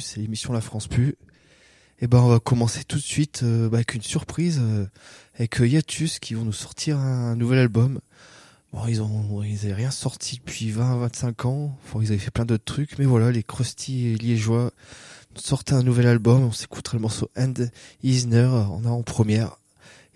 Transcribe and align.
c'est 0.00 0.20
l'émission 0.20 0.52
La 0.52 0.60
France 0.60 0.88
Pu. 0.88 1.16
Et 2.00 2.06
ben, 2.06 2.18
on 2.18 2.28
va 2.28 2.40
commencer 2.40 2.84
tout 2.84 2.96
de 2.96 3.02
suite 3.02 3.42
euh, 3.42 3.68
bah, 3.68 3.78
avec 3.78 3.94
une 3.94 4.02
surprise 4.02 4.58
euh, 4.60 4.86
avec 5.36 5.60
euh, 5.60 5.66
Yatus 5.66 6.18
qui 6.18 6.34
vont 6.34 6.44
nous 6.44 6.52
sortir 6.52 6.98
un 6.98 7.36
nouvel 7.36 7.58
album. 7.58 8.00
Bon, 8.72 8.86
ils 8.86 9.00
ont, 9.00 9.42
ils 9.42 9.72
rien 9.72 9.90
sorti 9.90 10.36
depuis 10.36 10.70
20, 10.70 10.96
25 10.98 11.44
ans. 11.44 11.78
Enfin, 11.84 12.00
ils 12.02 12.08
avaient 12.08 12.18
fait 12.18 12.30
plein 12.30 12.44
d'autres 12.44 12.64
trucs, 12.64 12.98
mais 12.98 13.04
voilà, 13.04 13.30
les 13.30 13.42
Krusty 13.42 14.08
et 14.08 14.14
Liégeois 14.16 14.72
sortent 15.36 15.72
un 15.72 15.82
nouvel 15.82 16.06
album. 16.06 16.42
On 16.42 16.52
s'écoutera 16.52 16.96
le 16.96 17.02
morceau 17.02 17.30
End 17.36 17.54
Isner 18.02 18.48
on 18.70 18.84
a 18.84 18.90
en 18.90 19.02
première. 19.02 19.58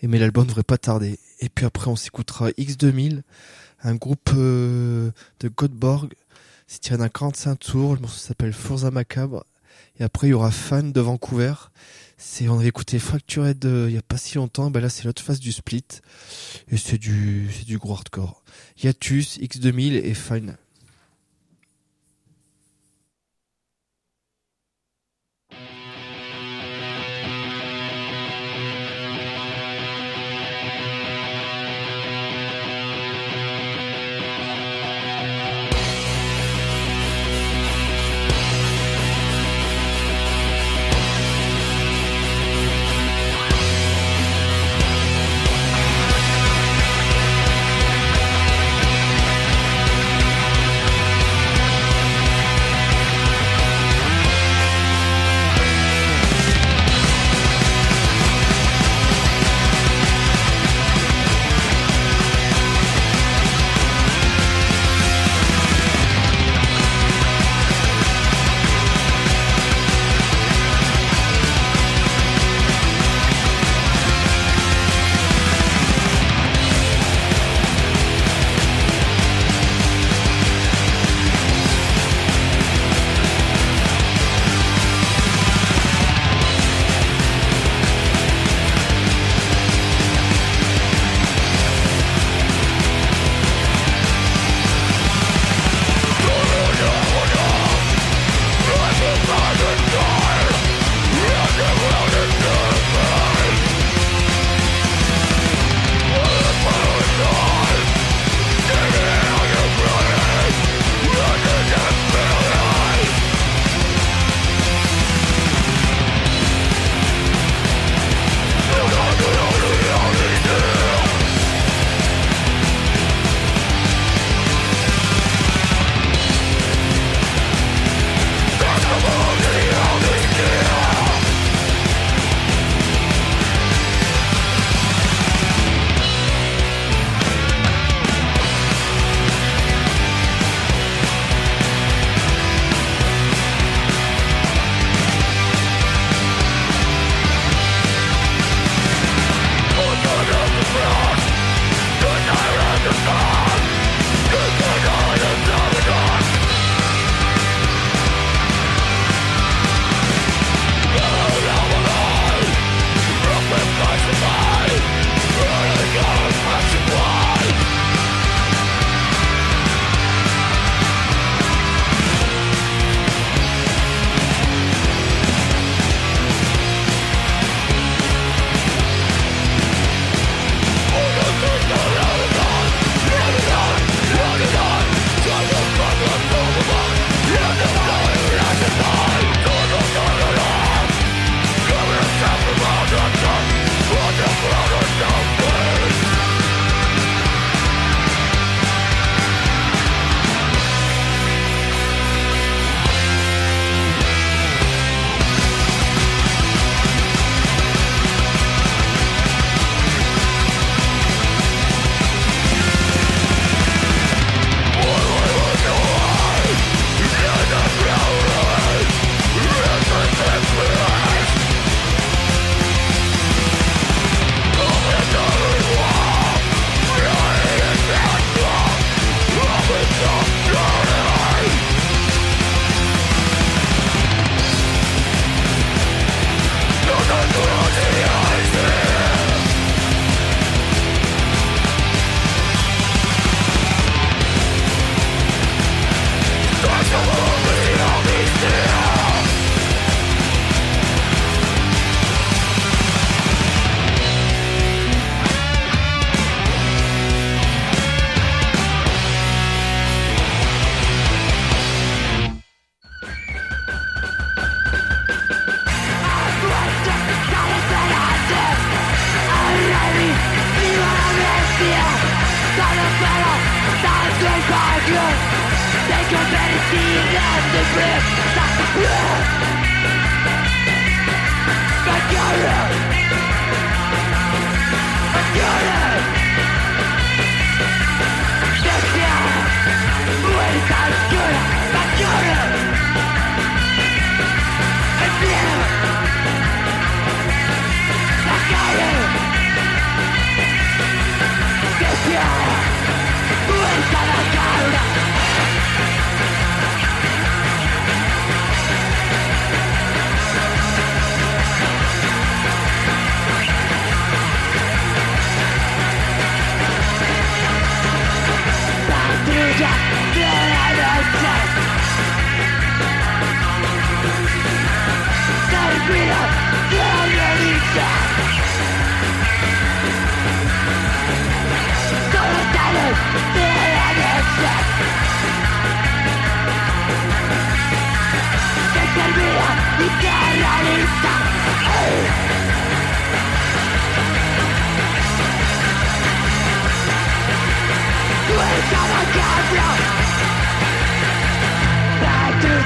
Et 0.02 0.08
mais 0.08 0.18
l'album 0.18 0.46
devrait 0.46 0.64
pas 0.64 0.78
tarder. 0.78 1.18
Et 1.40 1.48
puis 1.48 1.66
après, 1.66 1.88
on 1.88 1.96
s'écoutera 1.96 2.50
X2000, 2.50 3.22
un 3.82 3.94
groupe 3.94 4.34
de 4.34 5.12
Göteborg 5.42 6.12
c'est 6.68 6.82
tiré 6.82 6.98
d'un 6.98 7.08
45 7.08 7.58
tours. 7.58 7.94
Le 7.94 8.00
morceau 8.02 8.18
s'appelle 8.18 8.52
Forza 8.52 8.90
Macabre. 8.90 9.44
Et 9.98 10.04
après, 10.04 10.28
il 10.28 10.30
y 10.30 10.34
aura 10.34 10.50
Fan 10.50 10.92
de 10.92 11.00
Vancouver. 11.00 11.54
C'est, 12.16 12.48
on 12.48 12.58
avait 12.58 12.68
écouté 12.68 12.98
Fractured 12.98 13.64
euh, 13.64 13.86
il 13.88 13.94
y 13.94 13.98
a 13.98 14.02
pas 14.02 14.16
si 14.16 14.36
longtemps. 14.36 14.70
Ben 14.70 14.80
là, 14.80 14.88
c'est 14.88 15.04
l'autre 15.04 15.22
face 15.22 15.40
du 15.40 15.52
split. 15.52 15.84
Et 16.68 16.76
c'est 16.76 16.98
du, 16.98 17.48
c'est 17.52 17.64
du 17.66 17.78
gros 17.78 17.94
hardcore. 17.94 18.42
Yatus, 18.82 19.38
X2000 19.38 19.94
et 19.94 20.14
Fine. 20.14 20.56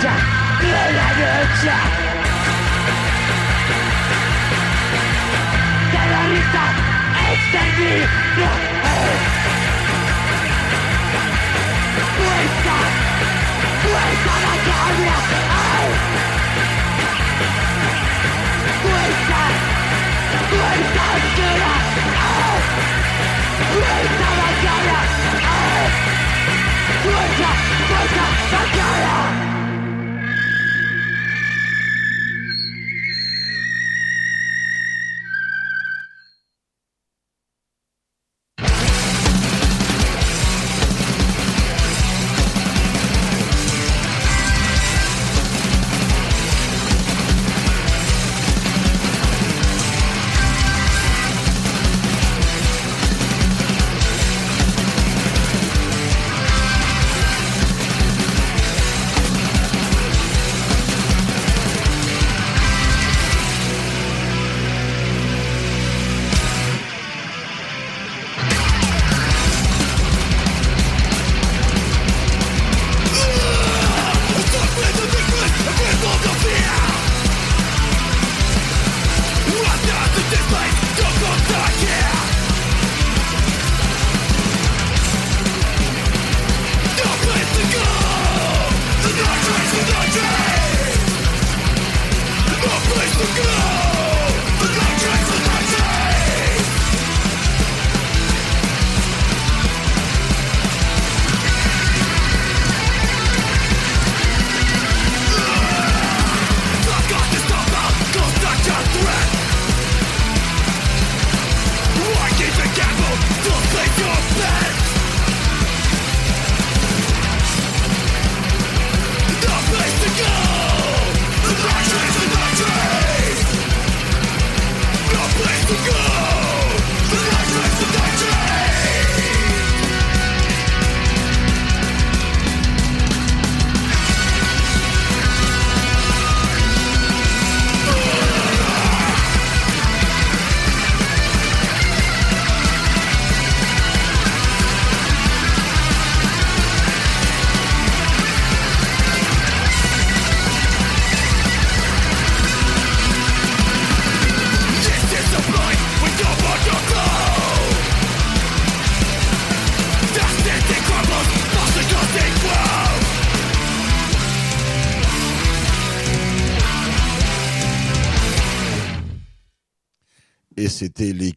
C'était 0.02 0.66
les 0.66 1.92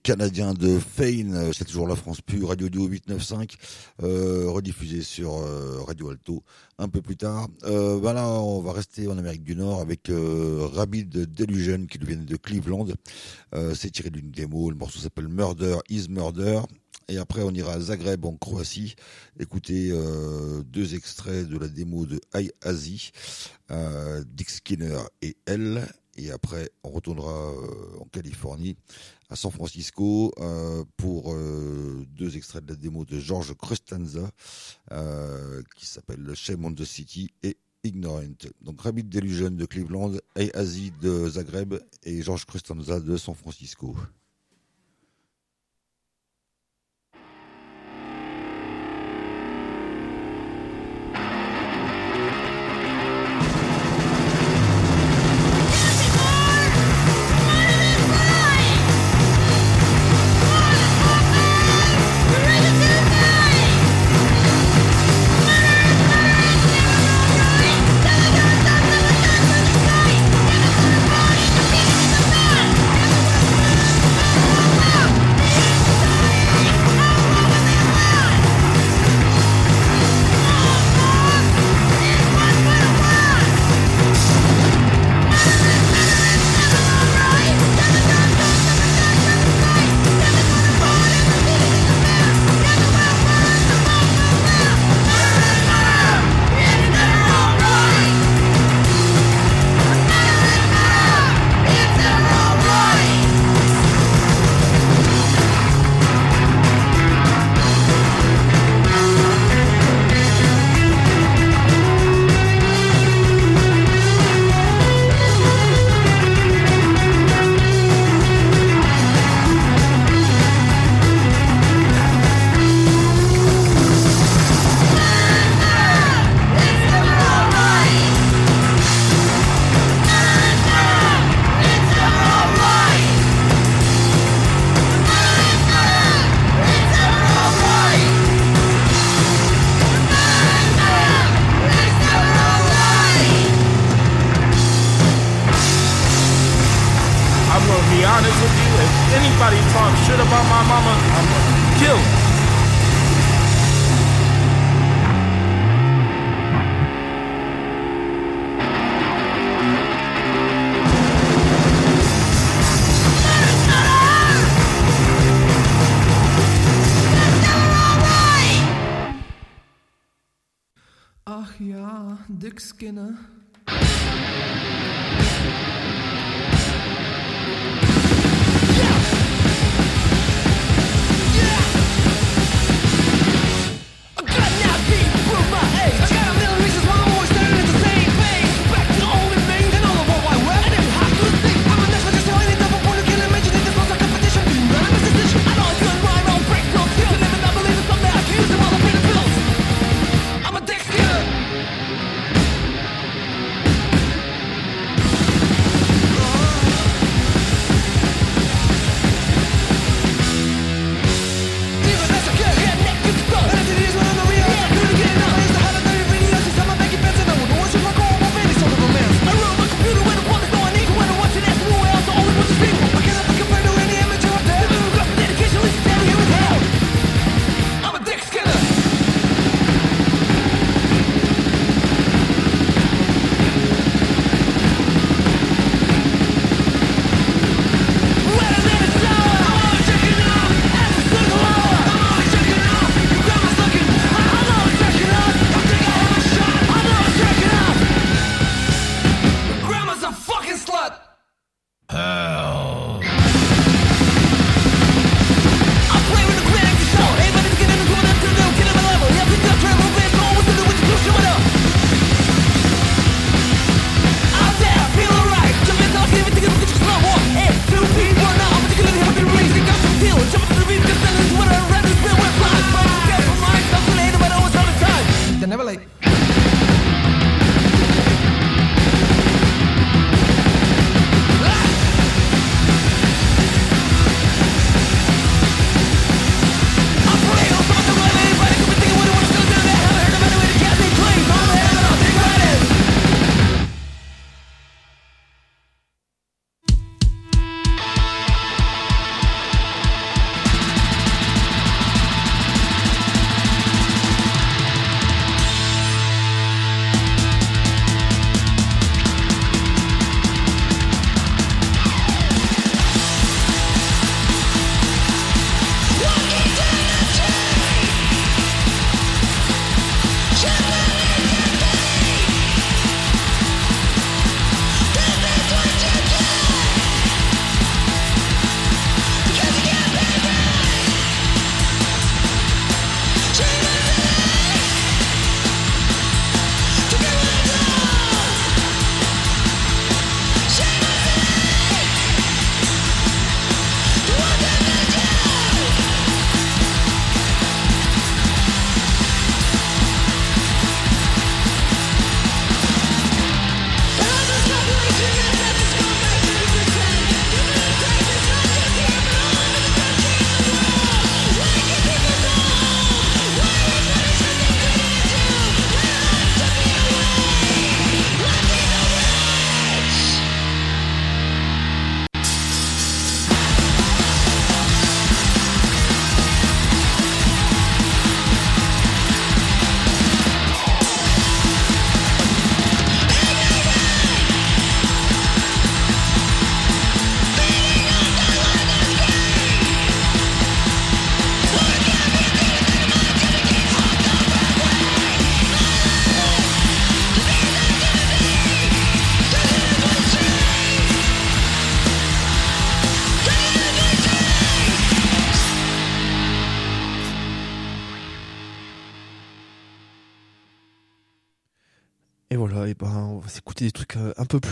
Canadiens 0.05 0.53
de 0.53 0.77
Fein, 0.77 1.51
c'est 1.51 1.65
toujours 1.65 1.87
la 1.87 1.95
France 1.95 2.21
Pu, 2.21 2.43
Radio 2.43 2.69
Duo 2.69 2.85
895, 2.85 3.57
euh, 4.03 4.45
rediffusé 4.47 5.01
sur 5.01 5.33
euh, 5.33 5.81
Radio 5.81 6.11
Alto 6.11 6.43
un 6.77 6.87
peu 6.87 7.01
plus 7.01 7.17
tard. 7.17 7.47
Euh, 7.63 7.99
ben 7.99 8.15
on 8.15 8.61
va 8.61 8.73
rester 8.73 9.07
en 9.07 9.17
Amérique 9.17 9.43
du 9.43 9.55
Nord 9.55 9.81
avec 9.81 10.11
euh, 10.11 10.67
Rabid 10.73 11.09
Delusion 11.09 11.87
qui 11.87 11.97
nous 11.97 12.05
vient 12.05 12.17
de 12.17 12.35
Cleveland. 12.35 12.85
Euh, 13.55 13.73
c'est 13.73 13.89
tiré 13.89 14.11
d'une 14.11 14.29
démo, 14.29 14.69
le 14.69 14.75
morceau 14.75 14.99
s'appelle 14.99 15.27
Murder 15.27 15.77
is 15.89 16.05
Murder. 16.07 16.59
Et 17.07 17.17
après, 17.17 17.41
on 17.41 17.51
ira 17.51 17.73
à 17.73 17.79
Zagreb, 17.79 18.25
en 18.25 18.35
Croatie, 18.35 18.95
écouter 19.39 19.89
euh, 19.91 20.61
deux 20.63 20.93
extraits 20.93 21.47
de 21.47 21.57
la 21.57 21.67
démo 21.67 22.05
de 22.05 22.19
High 22.35 22.51
Asie, 22.61 23.09
euh, 23.71 24.23
Dick 24.27 24.51
Skinner 24.51 24.99
et 25.23 25.35
Elle. 25.47 25.87
Et 26.15 26.31
après, 26.31 26.69
on 26.83 26.89
retournera 26.89 27.51
en 27.99 28.05
Californie 28.05 28.77
à 29.29 29.35
San 29.35 29.51
Francisco 29.51 30.33
euh, 30.39 30.83
pour 30.97 31.33
euh, 31.33 32.05
deux 32.09 32.37
extraits 32.37 32.63
de 32.65 32.73
la 32.73 32.75
démo 32.75 33.05
de 33.05 33.19
George 33.19 33.53
Crustanza 33.55 34.29
euh, 34.91 35.61
qui 35.75 35.85
s'appelle 35.85 36.33
Shame 36.35 36.65
on 36.65 36.73
the 36.73 36.85
City 36.85 37.31
et 37.43 37.57
Ignorant. 37.83 38.23
Donc 38.61 38.81
Rabbit 38.81 39.03
Delusion 39.03 39.51
de 39.51 39.65
Cleveland, 39.65 40.13
Asie 40.55 40.91
de 41.01 41.29
Zagreb 41.29 41.75
et 42.03 42.23
George 42.23 42.45
Crustanza 42.45 42.99
de 42.99 43.15
San 43.15 43.35
Francisco. 43.35 43.95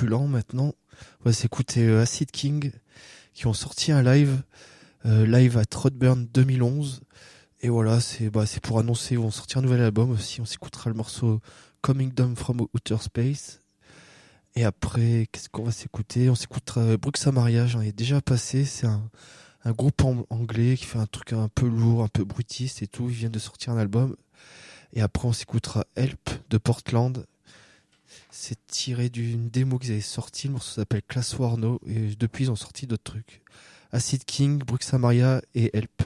Plus 0.06 0.28
maintenant. 0.28 0.74
On 1.22 1.26
va 1.26 1.34
s'écouter 1.34 1.88
euh, 1.88 2.02
Acid 2.02 2.30
King 2.32 2.72
qui 3.34 3.48
ont 3.48 3.54
sorti 3.54 3.92
un 3.92 4.04
live, 4.04 4.44
euh, 5.06 5.26
live 5.26 5.58
à 5.58 5.66
Trotburn 5.66 6.28
2011. 6.34 7.02
Et 7.62 7.70
voilà, 7.70 8.00
c'est 8.00 8.30
bah, 8.30 8.44
pour 8.62 8.80
annoncer, 8.80 9.16
ils 9.16 9.20
vont 9.20 9.32
sortir 9.32 9.60
un 9.60 9.62
nouvel 9.62 9.82
album 9.82 10.12
aussi. 10.12 10.42
On 10.42 10.46
s'écoutera 10.46 10.90
le 10.90 10.96
morceau 10.96 11.40
Coming 11.82 12.12
Down 12.14 12.36
from 12.36 12.68
Outer 12.74 12.98
Space. 13.00 13.60
Et 14.56 14.66
après, 14.66 15.28
qu'est-ce 15.32 15.50
qu'on 15.50 15.64
va 15.64 15.72
s'écouter? 15.72 16.30
On 16.30 16.36
s'écoutera 16.36 16.98
Brooks 16.98 17.26
à 17.26 17.32
mariage, 17.32 17.76
on 17.76 17.82
est 17.82 17.98
déjà 17.98 18.22
passé. 18.22 18.66
C'est 18.66 18.86
un, 18.86 19.10
un 19.64 19.72
groupe 19.72 20.04
anglais 20.30 20.76
qui 20.78 20.86
fait 20.86 21.00
un 21.00 21.08
truc 21.08 21.34
un 21.34 21.48
peu 21.48 21.68
lourd, 21.68 22.04
un 22.04 22.10
peu 22.10 22.24
brutiste 22.24 22.84
et 22.84 22.88
tout. 22.88 23.10
Ils 23.10 23.16
viennent 23.16 23.32
de 23.32 23.40
sortir 23.40 23.74
un 23.74 23.78
album. 23.78 24.16
Et 24.92 25.02
après, 25.02 25.28
on 25.28 25.34
s'écoutera 25.34 25.86
Help 25.96 26.30
de 26.50 26.58
Portland. 26.58 27.26
C'est 28.36 28.66
tiré 28.66 29.10
d'une 29.10 29.50
démo 29.50 29.78
qu'ils 29.78 29.92
avaient 29.92 30.02
sorti. 30.02 30.48
Le 30.48 30.54
morceau 30.54 30.82
s'appelle 30.82 31.04
Class 31.04 31.38
Warno. 31.38 31.80
Et 31.86 32.16
depuis, 32.16 32.46
ils 32.46 32.50
ont 32.50 32.56
sorti 32.56 32.88
d'autres 32.88 33.04
trucs. 33.04 33.44
Acid 33.92 34.26
King, 34.26 34.58
Brooks 34.58 34.92
et 35.54 35.78
Help. 35.78 36.02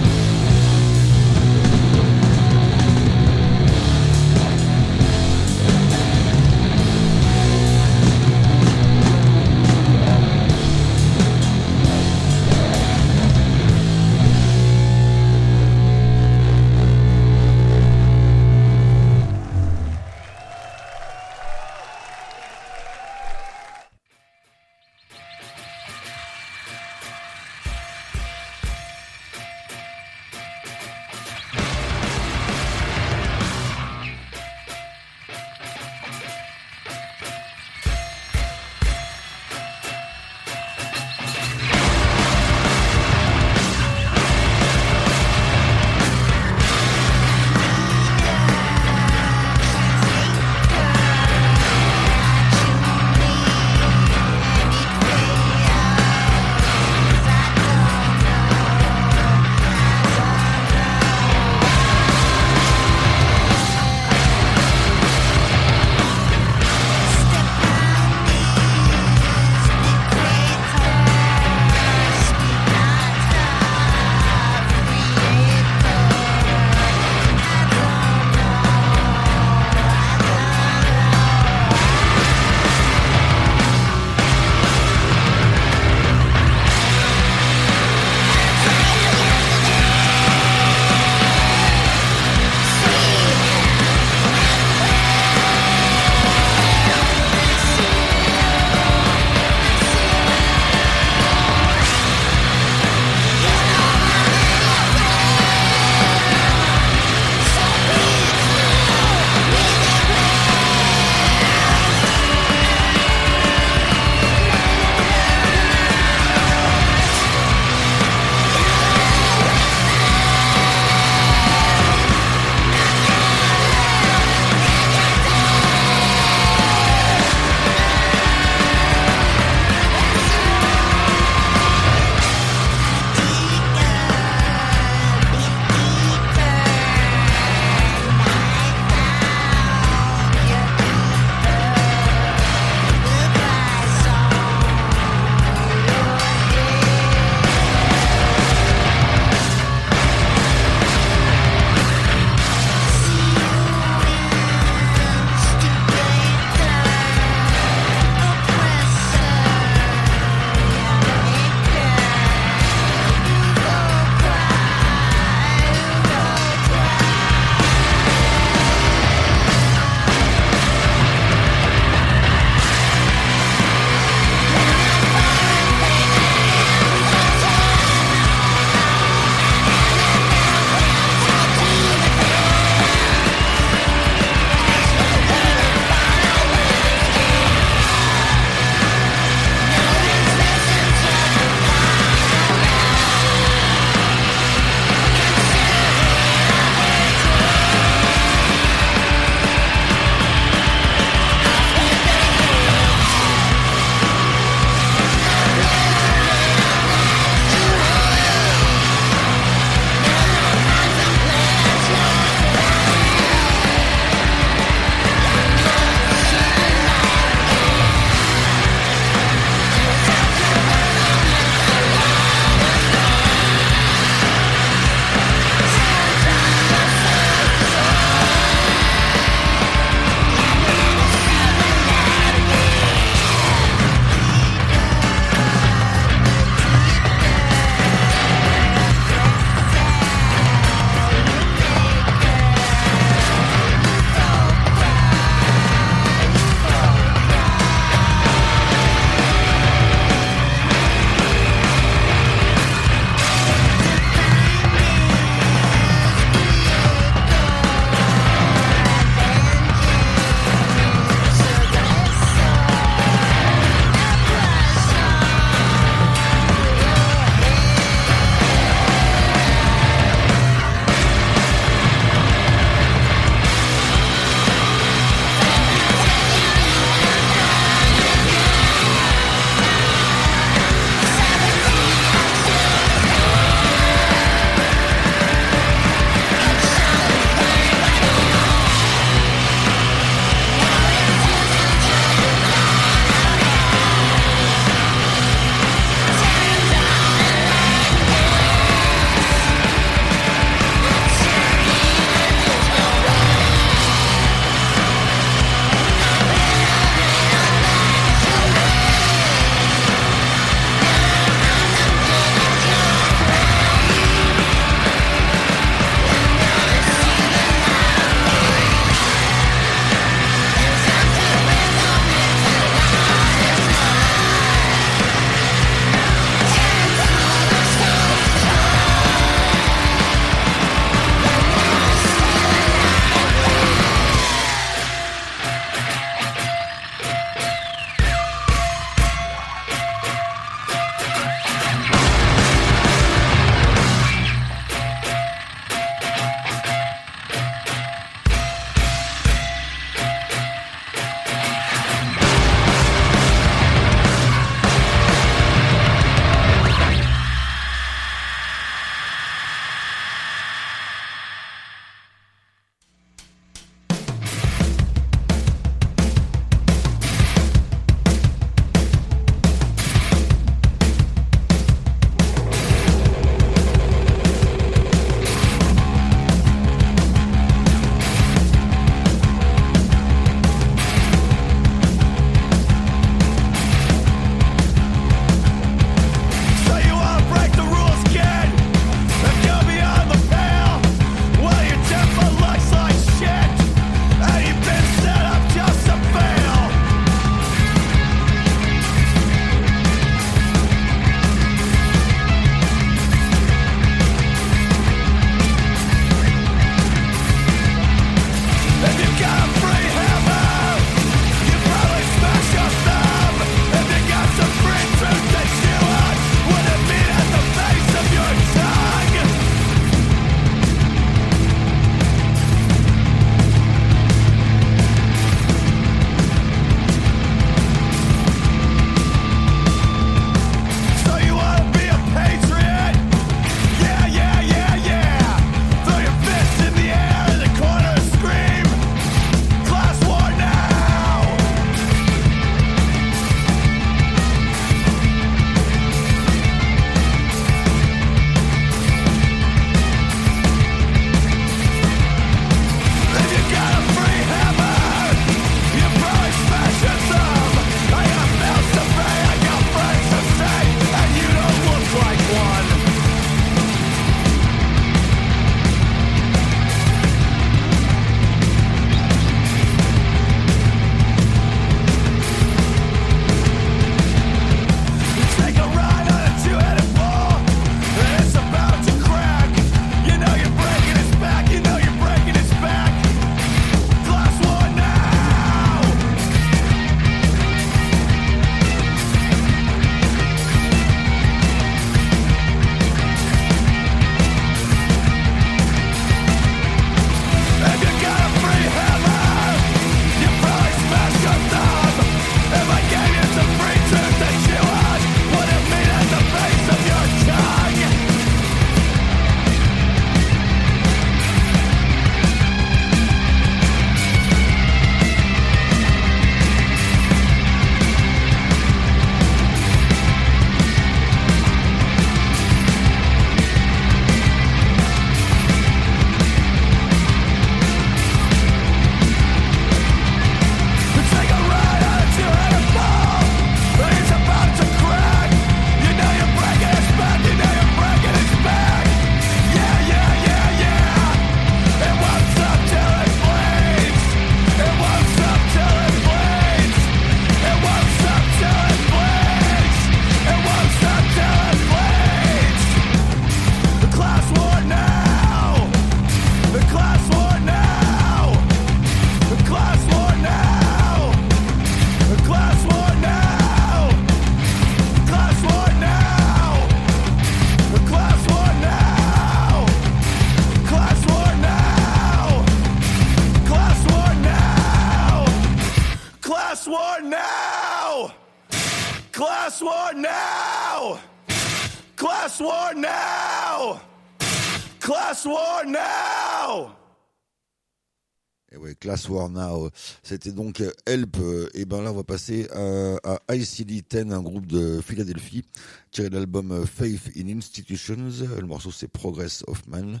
War 589.08 589.28
Now, 589.28 589.70
c'était 590.02 590.32
donc 590.32 590.60
euh, 590.60 590.72
Help. 590.86 591.16
euh, 591.18 591.48
Et 591.54 591.64
ben 591.64 591.82
là, 591.82 591.92
on 591.92 591.96
va 591.96 592.04
passer 592.04 592.48
à, 592.50 592.96
à 593.04 593.34
ICD-10, 593.34 594.12
un 594.12 594.22
groupe 594.22 594.46
de 594.46 594.80
Philadelphie, 594.80 595.44
tiré 595.90 596.08
de 596.10 596.14
l'album 596.16 596.52
euh, 596.52 596.66
Faith 596.66 597.10
in 597.16 597.28
Institutions. 597.28 598.10
Le 598.38 598.46
morceau, 598.46 598.70
c'est 598.70 598.88
Progress 598.88 599.44
of 599.46 599.66
Man. 599.68 600.00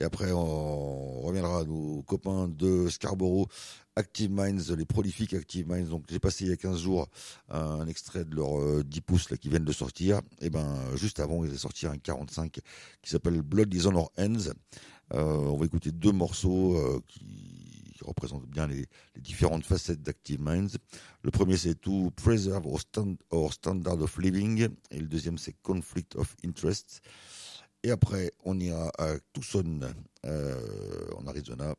Et 0.00 0.04
après, 0.04 0.30
on 0.30 1.22
reviendra 1.22 1.60
à 1.60 1.64
nos 1.64 2.02
copains 2.02 2.46
de 2.46 2.88
Scarborough, 2.88 3.48
Active 3.96 4.30
Minds, 4.30 4.72
les 4.76 4.84
prolifiques 4.84 5.34
Active 5.34 5.66
Minds. 5.66 5.88
Donc, 5.90 6.04
j'ai 6.08 6.20
passé 6.20 6.44
il 6.44 6.50
y 6.50 6.52
a 6.52 6.56
15 6.56 6.80
jours 6.80 7.08
un 7.48 7.84
extrait 7.88 8.24
de 8.24 8.34
leur 8.36 8.60
euh, 8.60 8.84
10 8.84 9.00
pouces 9.00 9.26
qui 9.40 9.48
viennent 9.48 9.64
de 9.64 9.72
sortir. 9.72 10.20
Et 10.40 10.50
ben, 10.50 10.76
juste 10.94 11.18
avant, 11.18 11.44
ils 11.44 11.52
ont 11.52 11.58
sorti 11.58 11.86
un 11.88 11.96
45 11.98 12.60
qui 13.02 13.10
s'appelle 13.10 13.42
Blood 13.42 13.74
is 13.74 13.86
on 13.88 13.96
our 13.96 14.12
hands. 14.16 14.52
Euh, 15.14 15.22
on 15.24 15.56
va 15.56 15.64
écouter 15.66 15.90
deux 15.90 16.12
morceaux 16.12 16.76
euh, 16.76 17.00
qui, 17.08 17.57
qui 18.08 18.20
représentent 18.22 18.48
bien 18.48 18.66
les, 18.66 18.86
différentes 19.20 19.64
facettes 19.64 20.02
d'Active 20.02 20.40
Minds. 20.40 20.78
Le 21.22 21.30
premier, 21.30 21.56
c'est 21.56 21.74
To 21.74 22.10
Preserve 22.10 22.66
our, 22.66 22.80
stand, 22.80 23.16
our 23.30 23.52
Standard 23.52 24.00
of 24.00 24.18
Living. 24.18 24.68
Et 24.90 24.98
le 24.98 25.06
deuxième, 25.06 25.38
c'est 25.38 25.54
Conflict 25.62 26.16
of 26.16 26.34
Interest. 26.44 27.00
Et 27.82 27.90
après, 27.90 28.32
on 28.44 28.58
ira 28.58 28.90
à 28.98 29.14
Tucson, 29.32 29.80
en 30.24 31.26
Arizona, 31.26 31.74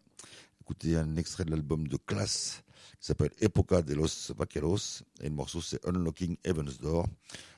écouter 0.61 0.95
un 0.95 1.17
extrait 1.17 1.45
de 1.45 1.51
l'album 1.51 1.87
de 1.87 1.97
Class 1.97 2.63
qui 2.99 3.07
s'appelle 3.07 3.31
Época 3.39 3.81
de 3.81 3.95
los 3.95 4.31
Vaqueros. 4.37 5.03
Et 5.21 5.29
le 5.29 5.35
morceau, 5.35 5.61
c'est 5.61 5.85
Unlocking 5.87 6.37
Heaven's 6.43 6.77
Door. 6.79 7.07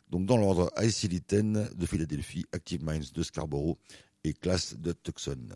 Donc, 0.10 0.26
dans 0.26 0.38
l'ordre, 0.38 0.72
ICD-10 0.78 1.76
de 1.76 1.86
Philadelphie, 1.86 2.46
Active 2.52 2.84
Minds 2.84 3.12
de 3.14 3.24
Scarborough 3.24 3.78
et 4.24 4.34
Class 4.34 4.76
de 4.76 4.92
Tucson. 4.92 5.48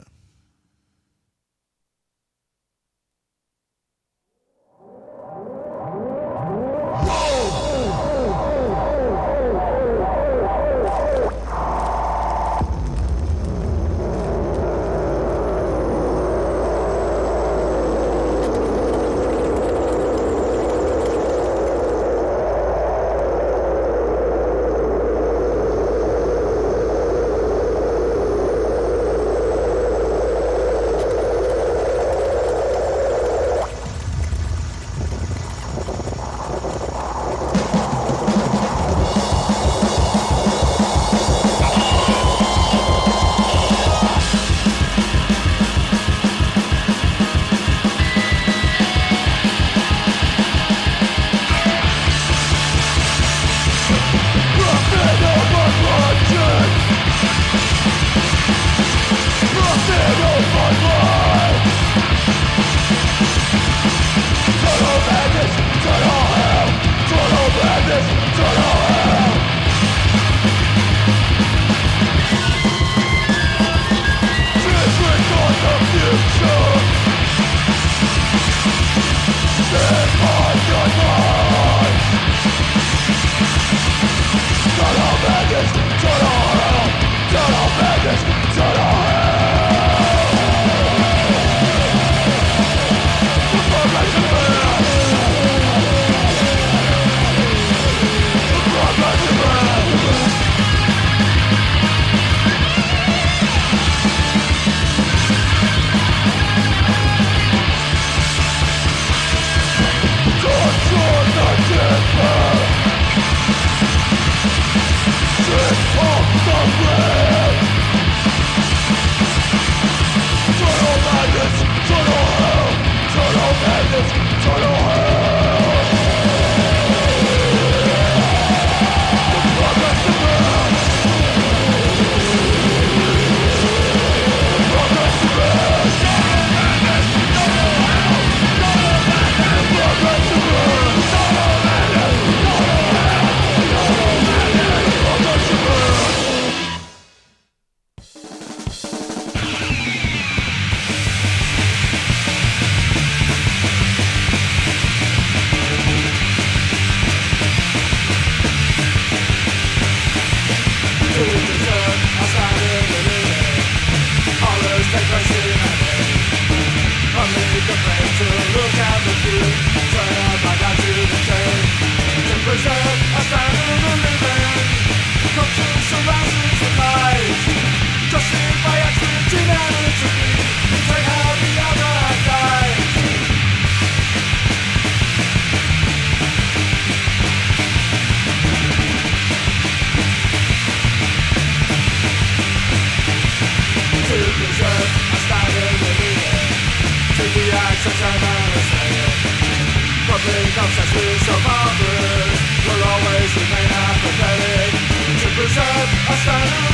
I 205.87 206.15
stand 206.15 206.64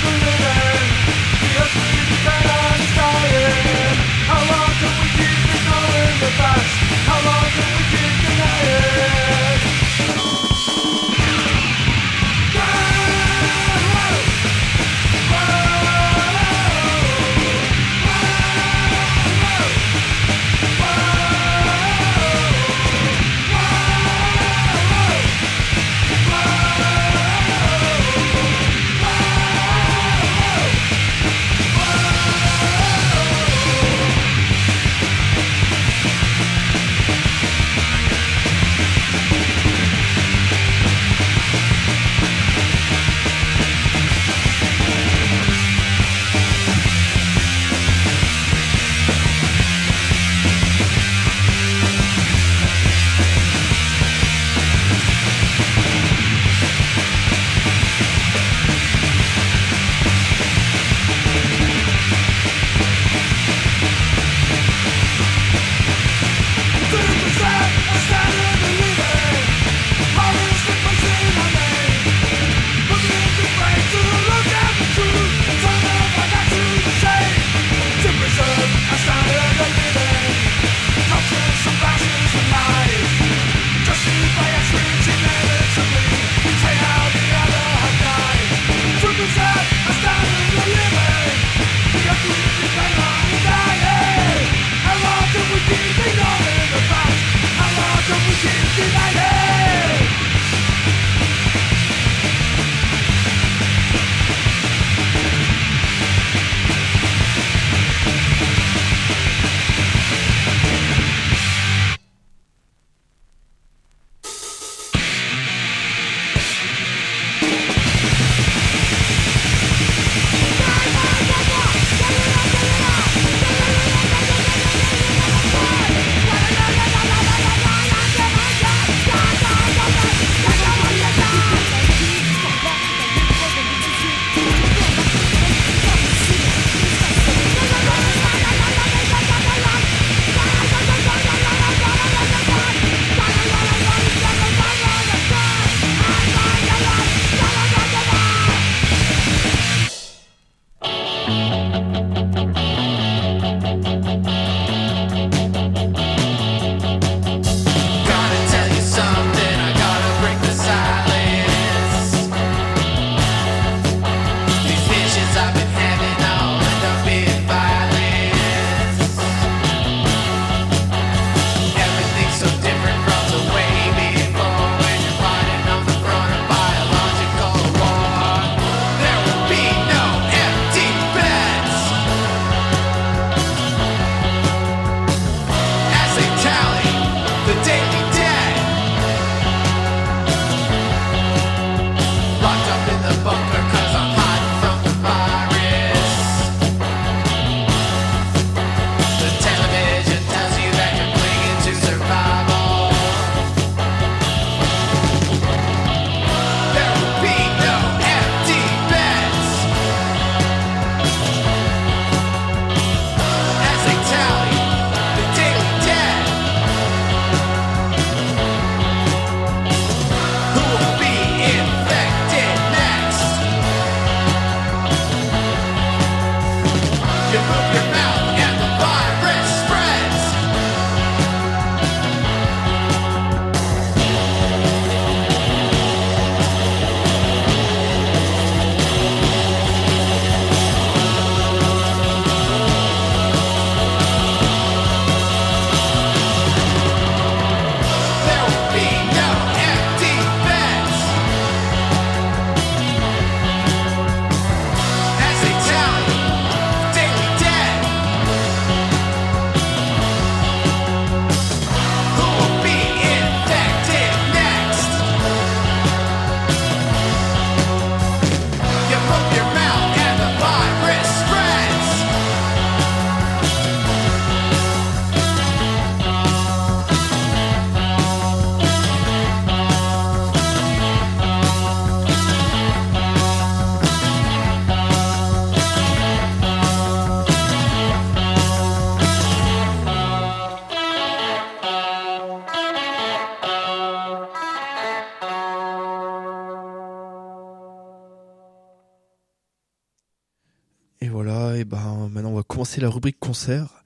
commencer 302.71 302.81
la 302.81 302.89
rubrique 302.89 303.19
concert, 303.19 303.83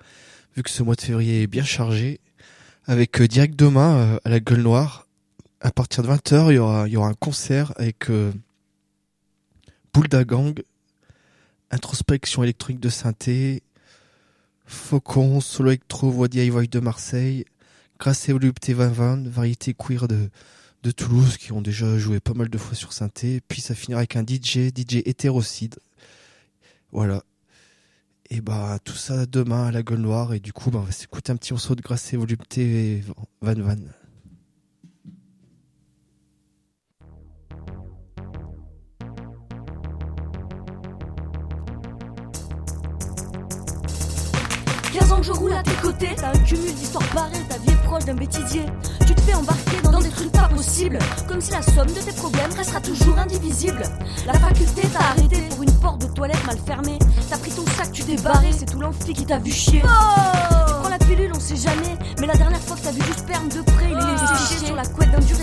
vu 0.56 0.62
que 0.62 0.70
ce 0.70 0.84
mois 0.84 0.94
de 0.94 1.02
février 1.02 1.42
est 1.42 1.48
bien 1.48 1.64
chargé, 1.64 2.20
avec 2.86 3.20
euh, 3.20 3.28
direct 3.28 3.56
demain 3.56 3.98
euh, 3.98 4.20
à 4.24 4.30
la 4.30 4.40
Gueule 4.40 4.62
Noire. 4.62 5.08
À 5.60 5.72
partir 5.72 6.04
de 6.04 6.10
20h, 6.10 6.52
il 6.52 6.56
y 6.56 6.58
aura, 6.60 6.88
il 6.88 6.94
y 6.94 6.98
aura 6.98 7.08
un 7.08 7.16
concert 7.16 7.74
avec 7.78 8.12
euh, 8.12 8.32
Introspection 11.72 12.44
électronique 12.44 12.80
de 12.80 12.90
synthé, 12.90 13.64
Faucon, 14.68 15.42
Solo 15.42 15.72
Electro, 15.72 16.12
Voix 16.12 16.28
DIY 16.28 16.68
de 16.68 16.80
Marseille, 16.80 17.46
Grâce 17.98 18.30
et 18.30 18.34
Volupté 18.34 18.76
2020, 18.76 19.28
variété 19.30 19.74
queer 19.74 20.08
de, 20.08 20.30
de 20.84 20.92
Toulouse 20.92 21.38
qui 21.38 21.54
ont 21.54 21.62
déjà 21.62 21.98
joué 21.98 22.20
pas 22.20 22.34
mal 22.34 22.50
de 22.50 22.58
fois 22.60 22.76
sur 22.76 22.94
synthé. 22.94 23.42
Puis 23.48 23.62
ça 23.62 23.74
finira 23.74 24.02
avec 24.02 24.16
un 24.16 24.24
DJ, 24.24 24.70
DJ 24.76 25.02
hétérocide. 25.06 25.76
Voilà. 26.92 27.24
Et 28.30 28.42
bah 28.42 28.80
tout 28.84 28.96
ça 28.96 29.26
demain 29.26 29.68
à 29.68 29.72
la 29.72 29.84
gueule 29.84 30.00
noire 30.00 30.34
et 30.34 30.40
du 30.40 30.52
coup 30.52 30.72
bah, 30.72 30.80
on 30.82 30.86
va 30.86 30.92
s'écouter 30.92 31.32
un 31.32 31.36
petit 31.36 31.54
morceau 31.54 31.76
de 31.76 31.82
Grâce 31.82 32.14
et 32.14 32.18
Volupté 32.18 33.04
Van 33.42 33.54
Van. 33.54 33.76
Ans 45.12 45.18
que 45.18 45.24
je 45.24 45.32
roule 45.32 45.54
à 45.54 45.64
tes 45.64 45.76
côtés, 45.82 46.10
t'as 46.16 46.30
un 46.30 46.40
cumul 46.40 46.74
d'histoires 46.74 47.04
barrées, 47.14 47.44
ta 47.50 47.58
vie 47.58 47.72
est 47.72 47.84
proche 47.86 48.06
d'un 48.06 48.16
bêtisier. 48.16 48.66
Tu 49.06 49.14
te 49.16 49.22
fais 49.22 49.34
embarquer 49.34 49.82
dans, 49.84 50.00
des 50.00 50.10
trucs 50.10 50.32
pas 50.32 50.48
possibles, 50.48 51.00
comme 51.28 51.42
si 51.42 51.52
la 51.52 51.62
somme 51.62 51.88
de 51.88 52.02
tes 52.02 52.14
problèmes 52.14 52.52
restera 52.56 52.82
toujours 52.82 53.18
indivisible. 53.18 53.84
La 54.26 54.34
faculté 54.34 54.88
t'a 54.88 55.00
arrêté 55.00 55.38
pour 55.50 55.64
une 55.64 55.80
porte 55.80 56.02
de 56.02 56.08
toilette 56.14 56.46
mal 56.46 56.58
fermée. 56.66 57.00
T'as 57.30 57.38
pris 57.38 57.52
ton 57.52 57.66
sac, 57.66 57.92
tu 57.92 58.04
t'es 58.04 58.16
barré, 58.18 58.52
c'est 58.52 58.66
tout 58.66 58.80
l'amphi 58.80 59.14
qui 59.14 59.26
t'a 59.26 59.38
vu 59.40 59.52
chier. 59.52 59.82
Tu 59.82 59.88
prends 59.88 60.90
la 60.90 60.98
pilule, 61.00 61.32
on 61.36 61.40
sait 61.40 61.56
jamais, 61.56 61.98
mais 62.20 62.28
la 62.28 62.36
dernière 62.36 62.62
fois 62.62 62.76
que 62.78 62.82
t'as 62.82 62.92
vu 62.92 63.02
du 63.02 63.14
sperme 63.14 63.50
de 63.50 63.62
près, 63.62 63.90
il 63.92 63.98
est 63.98 64.38
fiché 64.38 64.66
sur 64.66 64.76
la 64.76 64.86
couette 64.86 65.12
d'un 65.12 65.20
du. 65.20 65.36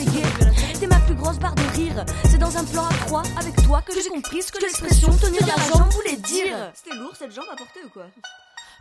T'es 0.81 0.87
ma 0.87 0.99
plus 1.01 1.15
grosse 1.15 1.39
barre 1.39 1.55
de 1.55 1.77
rire, 1.77 2.05
c'est 2.25 2.39
dans 2.39 2.57
un 2.57 2.65
plan 2.65 2.85
à 2.87 2.95
trois 3.07 3.23
avec 3.39 3.55
toi 3.65 3.83
que 3.83 3.93
j'ai 3.95 4.09
compris 4.09 4.43
ce 4.43 4.51
que 4.51 4.61
l'expression 4.61 5.13
tenir 5.13 5.47
la 5.47 5.57
jambe 5.69 5.93
voulait 5.93 6.17
dire. 6.17 6.73
C'était 6.75 6.97
lourd 6.97 7.13
cette 7.17 7.33
jambe 7.33 7.47
à 7.53 7.57
porter 7.57 7.81
ou 7.85 7.91
quoi? 7.91 8.05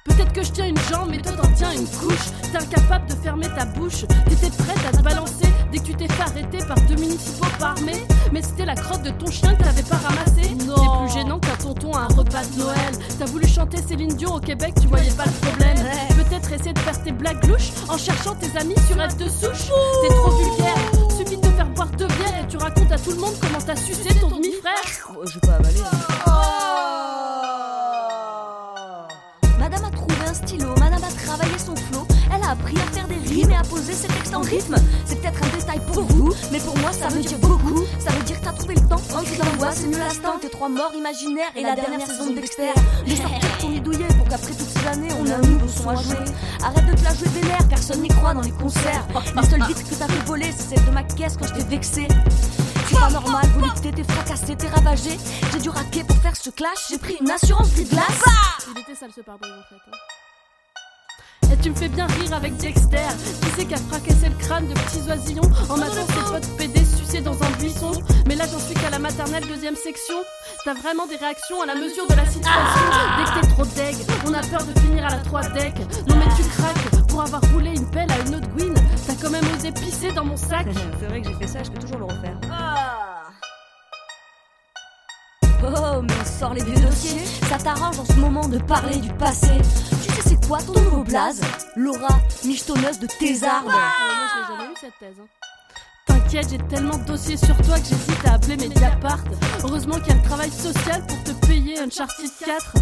Peut-être 0.05 0.33
que 0.33 0.43
je 0.43 0.51
tiens 0.51 0.65
une 0.67 0.79
jambe, 0.89 1.09
mais 1.11 1.19
toi 1.19 1.33
t'en 1.33 1.51
tiens 1.53 1.71
une 1.73 1.85
couche. 1.85 2.31
T'es 2.51 2.57
incapable 2.57 3.05
de 3.07 3.15
fermer 3.15 3.47
ta 3.55 3.65
bouche. 3.65 4.05
T'étais 4.27 4.49
prête 4.49 4.85
à 4.87 4.97
te 4.97 5.03
balancer 5.03 5.47
dès 5.71 5.77
que 5.77 5.83
tu 5.83 5.95
t'es 5.95 6.07
fait 6.07 6.21
arrêter 6.23 6.57
par 6.65 6.79
deux 6.87 6.95
municipaux 6.95 7.45
par 7.59 7.71
armée. 7.71 8.03
Mais 8.31 8.41
c'était 8.41 8.65
la 8.65 8.73
crotte 8.75 9.03
de 9.03 9.11
ton 9.11 9.27
chien 9.27 9.53
que 9.55 9.63
t'avais 9.63 9.83
pas 9.83 9.97
ramassé. 9.97 10.41
C'est 10.43 10.55
plus 10.57 11.13
gênant 11.13 11.39
qu'un 11.39 11.55
tonton 11.57 11.93
à 11.93 12.01
un 12.01 12.07
repas 12.07 12.43
de 12.45 12.59
Noël. 12.59 12.93
T'as 13.19 13.25
voulu 13.25 13.47
chanter 13.47 13.77
Céline 13.77 14.15
Dion 14.15 14.35
au 14.35 14.39
Québec, 14.39 14.73
tu 14.81 14.87
voyais 14.87 15.11
pas 15.11 15.25
le 15.25 15.47
problème. 15.47 15.77
Peut-être 16.15 16.51
essayer 16.51 16.73
de 16.73 16.79
faire 16.79 17.03
tes 17.03 17.11
blagues 17.11 17.45
louches 17.45 17.71
en 17.87 17.97
cherchant 17.97 18.33
tes 18.35 18.57
amis 18.57 18.75
sur 18.87 18.95
F 18.95 19.17
de 19.17 19.29
souche. 19.29 19.69
T'es 20.01 20.13
trop 20.15 20.31
vulgaire. 20.31 20.77
Suffit 21.15 21.37
de 21.37 21.41
te 21.41 21.47
faire 21.53 21.69
boire 21.69 21.89
deux 21.89 22.07
bières 22.07 22.43
et 22.43 22.47
tu 22.47 22.57
racontes 22.57 22.91
à 22.91 22.97
tout 22.97 23.11
le 23.11 23.17
monde 23.17 23.33
comment 23.39 23.59
t'as 23.63 23.75
sucé 23.75 24.09
ton 24.19 24.29
demi-frère. 24.29 25.13
Oh, 25.15 25.23
Je 25.27 25.33
vais 25.35 25.39
pas 25.41 25.53
avaler. 25.53 25.79
Madame 25.79 26.01
a 26.25 27.00
Elle 32.33 32.43
a 32.43 32.51
appris 32.51 32.75
à 32.77 32.91
faire 32.93 33.07
des 33.07 33.15
rimes 33.15 33.51
et 33.51 33.55
à 33.55 33.61
poser 33.63 33.93
ses 33.93 34.07
textes 34.07 34.33
en 34.33 34.41
rythme. 34.41 34.75
C'est 35.05 35.19
peut-être 35.21 35.41
un 35.43 35.57
détail 35.57 35.81
pour 35.91 36.03
vous, 36.03 36.33
mais 36.51 36.59
pour 36.59 36.77
moi 36.77 36.91
ça 36.93 37.07
veut 37.09 37.21
dire 37.21 37.37
beaucoup. 37.39 37.83
Ça 37.99 38.11
veut 38.11 38.23
dire 38.23 38.39
que 38.39 38.45
t'as 38.45 38.53
trouvé 38.53 38.75
le 38.75 38.87
temps. 38.87 39.01
En 39.15 39.21
cri 39.23 39.37
d'envoi, 39.37 39.71
c'est 39.73 39.87
mieux 39.87 39.97
l'instant. 39.97 40.37
Tes 40.39 40.49
trois 40.49 40.69
morts 40.69 40.93
imaginaires 40.95 41.51
et 41.55 41.63
la 41.63 41.75
dernière 41.75 42.05
saison 42.07 42.29
de 42.29 42.35
Dexter. 42.35 42.71
De 43.05 43.15
sortir 43.15 43.57
ton 43.59 43.69
douillet 43.79 44.07
pour 44.17 44.27
qu'après 44.29 44.53
toutes 44.53 44.69
ces 44.69 44.87
années 44.87 45.09
on 45.19 45.25
ait 45.25 45.33
un 45.33 45.41
nouveau 45.41 45.67
son 45.67 45.89
à 45.89 45.95
jouer. 45.95 46.15
Arrête 46.63 46.85
de 46.85 46.93
te 46.93 47.03
la 47.03 47.13
jouer 47.13 47.27
des 47.29 47.47
nerfs, 47.47 47.67
personne 47.69 48.01
n'y 48.01 48.07
croit 48.09 48.33
dans 48.33 48.41
les 48.41 48.51
concerts. 48.51 49.05
Les 49.35 49.47
seules 49.49 49.63
vitres 49.67 49.83
que 49.89 49.95
t'as 49.95 50.07
fait 50.07 50.25
voler, 50.25 50.51
c'est 50.57 50.75
celle 50.75 50.85
de 50.85 50.91
ma 50.91 51.03
caisse 51.03 51.35
quand 51.37 51.47
je 51.47 51.53
t'ai 51.53 51.63
vexé. 51.63 52.07
C'est 52.89 52.99
pas 52.99 53.09
normal, 53.09 53.45
volupté, 53.57 53.91
t'es 53.91 54.03
fracassé, 54.03 54.55
t'es 54.55 54.67
ravagé. 54.67 55.17
J'ai 55.53 55.59
dû 55.59 55.69
raquer 55.69 56.03
pour 56.03 56.17
faire 56.17 56.35
ce 56.35 56.49
clash, 56.49 56.87
j'ai 56.89 56.97
pris 56.97 57.17
une 57.21 57.29
assurance 57.31 57.73
de 57.75 57.83
glace. 57.83 58.21
Il 58.75 58.81
était 58.81 58.95
sale 58.95 59.11
ce 59.15 59.21
pare-brise 59.21 59.51
en 59.51 59.63
fait. 59.69 59.81
hein. 59.91 59.97
Tu 61.61 61.69
me 61.69 61.75
fais 61.75 61.89
bien 61.89 62.07
rire 62.07 62.33
avec 62.33 62.57
Dexter. 62.57 62.97
Qui 63.41 63.49
c'est 63.55 63.65
qui 63.65 63.73
a 63.73 63.77
fracassé 63.77 64.29
le 64.29 64.35
crâne 64.35 64.67
de 64.67 64.73
petits 64.73 65.07
oisillons 65.07 65.49
en 65.69 65.77
matant 65.77 66.07
ses 66.07 66.31
potes 66.31 66.57
PD 66.57 66.83
sucés 66.83 67.21
dans 67.21 67.33
un 67.43 67.49
buisson. 67.59 67.91
Mais 68.27 68.35
là 68.35 68.45
j'en 68.51 68.59
suis 68.59 68.73
qu'à 68.73 68.89
la 68.89 68.97
maternelle 68.97 69.43
deuxième 69.47 69.75
section. 69.75 70.15
T'as 70.65 70.73
vraiment 70.73 71.05
des 71.05 71.17
réactions 71.17 71.61
à 71.61 71.67
la 71.67 71.75
mesure 71.75 72.07
de 72.07 72.15
la 72.15 72.25
situation. 72.25 72.81
Dès 73.17 73.23
que 73.23 73.39
t'es 73.39 73.53
trop 73.53 73.65
deg, 73.65 73.95
on 74.25 74.33
a 74.33 74.41
peur 74.41 74.65
de 74.65 74.79
finir 74.79 75.05
à 75.05 75.09
la 75.09 75.17
3 75.17 75.41
deck. 75.49 75.73
Non 76.07 76.15
mais 76.15 76.25
tu 76.35 76.43
craques 76.49 77.07
pour 77.07 77.21
avoir 77.21 77.41
roulé 77.53 77.71
une 77.75 77.89
pelle 77.91 78.11
à 78.11 78.27
une 78.27 78.35
autre 78.35 78.47
Gwyn. 78.55 78.73
T'as 79.05 79.15
quand 79.21 79.29
même 79.29 79.45
osé 79.55 79.71
pisser 79.71 80.11
dans 80.13 80.25
mon 80.25 80.37
sac. 80.37 80.65
C'est 80.99 81.05
vrai 81.05 81.21
que 81.21 81.29
j'ai 81.29 81.35
fait 81.35 81.47
ça, 81.47 81.63
je 81.63 81.69
peux 81.69 81.79
toujours 81.79 81.99
le 81.99 82.05
refaire. 82.05 82.37
Oh, 85.63 86.01
mais 86.01 86.13
on 86.19 86.39
sort 86.39 86.53
les 86.55 86.63
vieux 86.63 86.81
dossiers. 86.81 87.23
Ça 87.47 87.57
t'arrange 87.57 87.99
en 87.99 88.05
ce 88.05 88.13
moment 88.13 88.47
de 88.47 88.57
parler 88.57 88.97
du 88.97 89.09
passé. 89.13 89.59
Tu 90.15 90.21
sais, 90.21 90.30
ton 90.59 90.73
nouveau 90.81 91.03
blaze 91.03 91.41
Laura, 91.75 92.19
michetonneuse 92.45 92.99
de 92.99 93.07
tes 93.07 93.43
arbres. 93.43 93.71
Moi 93.71 93.81
je 94.33 94.39
l'ai 94.51 94.57
jamais 94.57 94.71
eu 94.73 94.75
cette 94.79 94.97
thèse. 94.99 95.15
hein. 95.21 95.27
T'inquiète, 96.07 96.49
j'ai 96.49 96.57
tellement 96.67 96.97
de 96.97 97.05
dossiers 97.05 97.37
sur 97.37 97.55
toi 97.57 97.79
que 97.79 97.85
j'hésite 97.85 98.25
à 98.25 98.33
appeler 98.33 98.57
Mediapart. 98.57 99.19
Heureusement 99.63 99.95
qu'il 99.95 100.07
y 100.07 100.11
a 100.11 100.15
le 100.15 100.23
travail 100.23 100.51
social 100.51 101.05
pour 101.05 101.23
te 101.23 101.31
payer 101.47 101.79
Uncharted 101.79 102.29
4. 102.45 102.73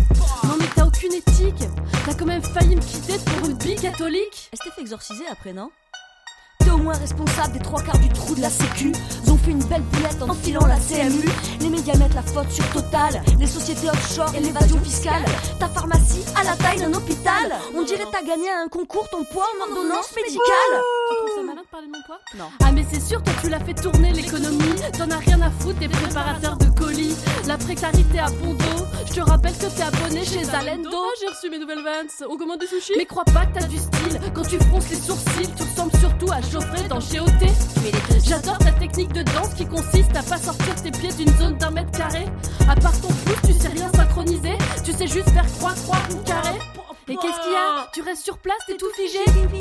Non 0.45 0.55
mais 0.59 0.65
t'as 0.75 0.85
aucune 0.85 1.13
éthique. 1.13 1.67
T'as 2.05 2.13
quand 2.13 2.25
même 2.25 2.41
failli 2.43 2.75
me 2.75 2.81
quitter 2.81 3.17
pour 3.19 3.49
une 3.49 3.57
bille 3.57 3.75
catholique. 3.75 4.49
Elle 4.51 4.57
s'était 4.57 4.71
fait 4.75 4.81
exorciser 4.81 5.25
après, 5.31 5.53
non? 5.53 5.69
T'es 6.59 6.71
au 6.71 6.77
moins 6.77 6.93
responsable 6.93 7.53
des 7.53 7.59
trois 7.59 7.81
quarts 7.81 7.97
du 7.99 8.09
trou 8.09 8.35
de 8.35 8.41
la 8.41 8.49
sécu. 8.49 8.91
Ils 9.25 9.31
ont 9.31 9.37
fait 9.37 9.51
une 9.51 9.63
belle 9.63 9.81
boulette 9.81 10.21
en 10.21 10.33
filant 10.33 10.65
la 10.65 10.75
CMU. 10.77 11.25
Les 11.61 11.69
médias 11.69 11.95
mettent 11.97 12.13
la 12.15 12.21
faute 12.21 12.51
sur 12.51 12.67
Total, 12.71 13.21
les 13.39 13.47
sociétés 13.47 13.89
offshore 13.89 14.33
et 14.35 14.39
l'évasion 14.39 14.79
fiscale. 14.79 15.23
Ta 15.59 15.67
pharmacie 15.67 16.23
à 16.39 16.43
la 16.43 16.55
taille 16.55 16.79
d'un 16.79 16.93
hôpital. 16.93 17.53
On 17.75 17.83
dirait 17.83 18.05
t'as 18.11 18.21
gagné 18.21 18.49
à 18.49 18.59
un 18.63 18.67
concours 18.67 19.07
ton 19.09 19.23
poids 19.23 19.45
en 19.57 19.69
ordonnance 19.71 20.13
médicale. 20.15 20.83
Tu 21.09 21.15
trouves 21.15 21.35
ça 21.35 21.43
malin 21.43 21.61
de 21.61 21.67
parler 21.67 21.87
de 21.87 21.91
mon 21.91 22.01
poids? 22.05 22.19
Non. 22.37 22.45
Ah 22.63 22.71
mais 22.71 22.85
c'est 22.91 23.01
sûr, 23.01 23.21
toi 23.23 23.33
tu 23.41 23.49
l'as 23.49 23.59
fait 23.59 23.73
tourner 23.73 24.11
l'économie. 24.11 24.75
T'en 24.97 25.09
as 25.09 25.17
rien 25.17 25.41
à 25.41 25.49
foutre 25.51 25.79
des 25.79 25.89
préparateurs 25.89 26.57
de 26.57 26.65
colis. 26.79 27.15
La 27.47 27.57
précarité 27.57 28.19
à 28.19 28.29
bon 28.29 28.53
dos. 28.53 28.85
Je 29.07 29.13
te 29.13 29.21
rappelle 29.21 29.53
que 29.53 29.65
t'es 29.65 29.81
abonné 29.81 30.23
chez 30.25 30.43
Zalendo. 30.43 30.89
Ah, 30.93 31.13
j'ai 31.19 31.27
reçu 31.27 31.49
mes 31.49 31.57
nouvelles 31.59 31.83
Vans. 31.83 32.27
On 32.29 32.37
commande 32.37 32.59
des 32.59 32.67
sushis 32.67 32.93
Mais 32.97 33.05
crois 33.05 33.25
pas 33.25 33.45
que 33.45 33.59
t'as 33.59 33.65
du 33.67 33.77
style. 33.77 34.19
Quand 34.33 34.43
tu 34.47 34.57
fronces 34.59 34.89
les 34.89 34.97
sourcils, 34.97 35.49
tu 35.55 35.63
ressembles 35.63 35.97
surtout 35.99 36.31
à 36.31 36.41
Geoffrey 36.51 36.87
dans 36.87 36.99
GOT. 36.99 37.45
J'adore 38.25 38.57
ta 38.57 38.71
technique 38.71 39.13
de 39.13 39.23
danse 39.23 39.53
qui 39.55 39.65
consiste 39.65 40.15
à 40.15 40.23
pas 40.23 40.37
sortir 40.37 40.75
tes 40.81 40.91
pieds 40.91 41.11
d'une 41.13 41.35
zone 41.37 41.57
d'un 41.57 41.71
mètre 41.71 41.91
carré. 41.91 42.25
À 42.69 42.75
part 42.75 42.99
ton 43.01 43.07
pouce, 43.07 43.41
tu 43.45 43.53
sais 43.53 43.67
rien 43.69 43.91
synchroniser. 43.93 44.57
Tu 44.83 44.91
sais 44.93 45.07
juste 45.07 45.29
faire 45.29 45.45
croix, 45.57 45.73
croix 45.73 45.99
ou 46.11 46.17
carré. 46.23 46.57
Et 47.07 47.15
qu'est-ce 47.15 47.41
qu'il 47.41 47.51
y 47.51 47.55
a? 47.55 47.87
Tu 47.93 48.01
restes 48.01 48.23
sur 48.23 48.37
place, 48.37 48.59
t'es 48.67 48.77
tout 48.77 48.89
figé 48.95 49.19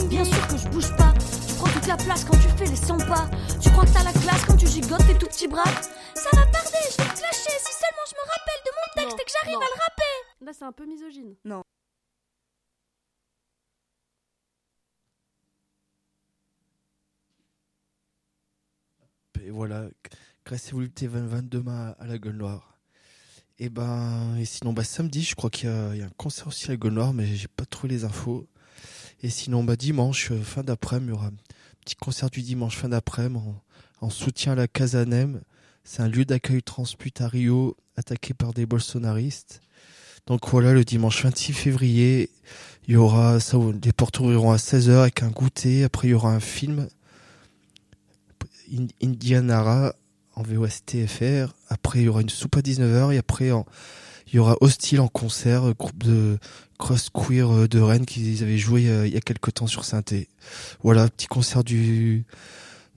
Bien 0.09 0.25
sûr 0.25 0.47
que 0.49 0.57
je 0.59 0.69
bouge 0.69 0.95
pas. 0.97 1.15
Tu 1.47 1.55
prends 1.55 1.69
toute 1.69 1.87
la 1.87 1.97
place 1.97 2.25
quand 2.25 2.37
tu 2.37 2.49
fais 2.59 2.67
les 2.67 2.77
100 2.77 2.99
pas. 2.99 3.27
Tu 3.61 3.71
crois 3.71 3.85
que 3.85 3.91
t'as 3.93 4.05
la 4.05 4.13
classe 4.13 4.45
quand 4.47 4.57
tu 4.57 4.67
gigotes 4.67 5.07
tes 5.07 5.17
tout 5.17 5.27
petits 5.27 5.49
bras? 5.49 5.65
Ça 6.15 6.29
va 6.35 6.43
tarder, 6.47 6.85
je 6.91 6.97
vais 7.03 7.09
te 7.09 7.21
lâcher 7.23 7.57
si 7.59 7.73
seulement 7.73 8.05
je 8.07 8.15
me 8.15 8.25
rappelle 8.29 8.63
de 8.67 8.71
mon 8.77 9.03
texte 9.03 9.17
Non, 9.17 9.23
et 9.23 9.25
que 9.25 9.31
j'arrive 9.41 9.55
non. 9.55 9.61
à 9.61 9.69
le 9.75 9.81
rapper. 9.81 10.45
Là, 10.45 10.53
c'est 10.59 10.65
un 10.65 10.73
peu 10.73 10.85
misogyne. 10.85 11.35
Et 19.49 19.51
voilà, 19.51 19.89
Grâce 20.45 20.69
et 20.69 20.73
Volupté 20.73 21.07
2020 21.07 21.49
demain 21.49 21.95
à 21.99 22.07
la 22.07 22.19
Gueule 22.19 22.37
Noire? 22.37 22.77
Et 23.59 23.71
ben, 23.71 24.37
et 24.37 24.45
sinon, 24.45 24.75
bah, 24.75 24.85
samedi, 24.85 25.23
je 25.23 25.35
crois 25.35 25.49
qu'il 25.49 25.71
y, 25.71 25.73
a 25.73 26.05
un 26.05 26.11
concert 26.19 26.49
aussi 26.49 26.67
à 26.67 26.73
la 26.73 26.77
Gueule 26.77 26.93
Noire, 26.93 27.15
mais 27.15 27.25
j'ai 27.35 27.49
pas 27.49 27.65
trouvé 27.65 27.95
les 27.95 28.05
infos. 28.05 28.47
Et 29.23 29.31
sinon, 29.31 29.65
bah, 29.65 29.77
dimanche, 29.77 30.33
euh, 30.33 30.43
fin 30.43 30.63
d'après-midi, 30.63 31.07
il 31.07 31.15
y 31.15 31.15
aura 31.15 31.29
un 31.29 31.37
petit 31.83 31.97
concert 31.97 32.29
du 32.29 32.43
dimanche 32.43 32.77
fin 32.77 32.91
d'après-midi 32.91 33.43
en, 33.43 34.07
en 34.07 34.11
soutien 34.11 34.53
à 34.53 34.55
la 34.55 34.69
Casanem. 34.69 35.41
C'est 35.83 36.03
un 36.03 36.09
lieu 36.09 36.27
d'accueil 36.27 36.63
transpute 36.63 37.23
à 37.23 37.29
Rio, 37.29 37.75
attaqué 37.97 38.35
par 38.35 38.53
des 38.53 38.67
bolsonaristes. 38.67 39.63
Donc 40.27 40.47
voilà, 40.51 40.75
le 40.75 40.85
dimanche 40.85 41.25
26 41.25 41.55
février, 41.55 42.29
il 42.87 42.93
y 42.93 42.97
aura 42.99 43.41
ça, 43.41 43.57
les 43.83 43.93
portes 43.93 44.21
ouvriront 44.21 44.53
à 44.53 44.57
16h 44.57 44.91
avec 44.91 45.23
un 45.23 45.31
goûter. 45.31 45.85
Après, 45.85 46.09
il 46.09 46.11
y 46.11 46.15
aura 46.15 46.35
un 46.35 46.41
film 46.41 46.91
Indianara 49.03 49.95
en 50.35 50.43
VOSTFR. 50.43 51.55
Après, 51.69 52.01
il 52.01 52.05
y 52.05 52.09
aura 52.09 52.21
une 52.21 52.29
soupe 52.29 52.57
à 52.57 52.61
19h. 52.61 53.13
Et 53.13 53.19
après, 53.19 53.47
il 53.49 54.35
y 54.35 54.39
aura 54.39 54.57
Hostile 54.61 55.01
en 55.01 55.09
concert, 55.09 55.75
groupe 55.75 56.03
de 56.03 56.39
cross 56.79 57.11
queer 57.11 57.51
euh, 57.51 57.69
de 57.69 57.81
Rennes 57.81 58.07
qui 58.07 58.39
avaient 58.41 58.59
joué 58.59 58.89
euh, 58.89 59.07
il 59.07 59.13
y 59.13 59.17
a 59.17 59.21
quelques 59.21 59.55
temps 59.55 59.67
sur 59.67 59.85
synthé. 59.85 60.29
Voilà, 60.83 61.09
petit 61.09 61.27
concert 61.27 61.65
du, 61.65 62.25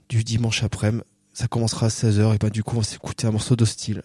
du 0.08 0.24
dimanche 0.24 0.62
après-midi. 0.62 1.04
Ça 1.34 1.48
commencera 1.48 1.86
à 1.86 1.88
16h. 1.88 2.34
Et 2.34 2.38
ben, 2.38 2.50
du 2.50 2.62
coup, 2.62 2.76
on 2.76 2.80
va 2.80 2.84
s'écouter 2.84 3.26
un 3.26 3.30
morceau 3.30 3.56
d'Hostile. 3.56 4.02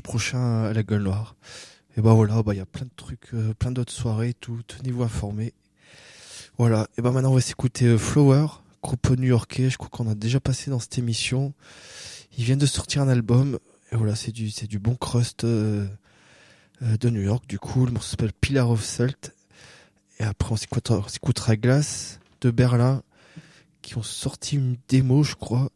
Prochain 0.00 0.64
à 0.64 0.72
la 0.72 0.82
Gueule 0.82 1.02
Noire. 1.02 1.36
Et 1.96 2.00
bah 2.00 2.14
voilà, 2.14 2.42
bah 2.42 2.54
il 2.54 2.58
y 2.58 2.60
a 2.60 2.66
plein 2.66 2.86
de 2.86 2.90
trucs, 2.96 3.34
euh, 3.34 3.52
plein 3.52 3.70
d'autres 3.70 3.92
soirées, 3.92 4.32
tout. 4.32 4.60
Tenez-vous 4.66 5.02
informés. 5.02 5.52
Voilà. 6.56 6.88
Et 6.96 7.02
bah 7.02 7.10
maintenant 7.10 7.32
on 7.32 7.34
va 7.34 7.40
s'écouter 7.40 7.84
euh, 7.86 7.98
Flower, 7.98 8.46
groupe 8.82 9.10
new-yorkais. 9.10 9.68
Je 9.68 9.76
crois 9.76 9.90
qu'on 9.90 10.08
a 10.08 10.14
déjà 10.14 10.40
passé 10.40 10.70
dans 10.70 10.78
cette 10.78 10.98
émission. 10.98 11.52
Ils 12.38 12.44
viennent 12.44 12.58
de 12.58 12.66
sortir 12.66 13.02
un 13.02 13.08
album. 13.08 13.58
Et 13.90 13.96
voilà, 13.96 14.14
c'est 14.14 14.32
du, 14.32 14.50
du 14.50 14.78
bon 14.78 14.94
crust 14.94 15.44
euh, 15.44 15.86
de 16.80 17.10
New 17.10 17.20
York. 17.20 17.44
Du 17.46 17.58
coup, 17.58 17.84
le 17.84 17.92
morceau 17.92 18.12
s'appelle 18.12 18.32
Pillar 18.32 18.70
of 18.70 18.82
Salt. 18.82 19.34
Et 20.18 20.24
après 20.24 20.52
on 20.52 20.56
s'écoutera, 20.56 21.04
on 21.04 21.80
de 22.40 22.50
Berlin, 22.50 23.02
qui 23.82 23.96
ont 23.98 24.02
sorti 24.02 24.56
une 24.56 24.76
démo, 24.88 25.22
je 25.22 25.34
crois. 25.34 25.70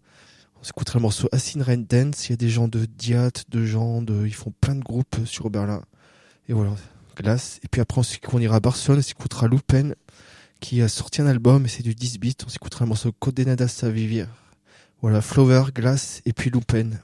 S'écoutera 0.66 0.98
le 0.98 1.02
morceau 1.02 1.28
Acid 1.30 1.62
Rain 1.62 1.76
Dance. 1.76 2.26
Il 2.26 2.30
y 2.30 2.32
a 2.32 2.36
des 2.36 2.48
gens 2.48 2.66
de 2.66 2.86
Diat, 2.86 3.30
de 3.50 3.64
gens 3.64 4.02
de, 4.02 4.26
ils 4.26 4.34
font 4.34 4.52
plein 4.60 4.74
de 4.74 4.82
groupes 4.82 5.18
sur 5.24 5.48
Berlin. 5.48 5.80
Et 6.48 6.52
voilà, 6.54 6.72
Glace. 7.16 7.60
Et 7.62 7.68
puis 7.68 7.80
après, 7.80 8.00
on 8.32 8.38
ira 8.40 8.56
à 8.56 8.58
Barcelone, 8.60 8.98
on 8.98 9.02
s'écoutera 9.02 9.46
Lupen, 9.46 9.94
qui 10.58 10.82
a 10.82 10.88
sorti 10.88 11.22
un 11.22 11.28
album, 11.28 11.66
et 11.66 11.68
c'est 11.68 11.84
du 11.84 11.94
10 11.94 12.18
bits. 12.18 12.36
On 12.44 12.48
s'écoutera 12.48 12.84
le 12.84 12.88
morceau 12.88 13.12
Codenadas 13.12 13.78
a 13.82 13.90
Vivir. 13.90 14.26
Voilà, 15.02 15.20
Flower, 15.20 15.66
Glace, 15.72 16.20
et 16.26 16.32
puis 16.32 16.50
Lupen. 16.50 16.98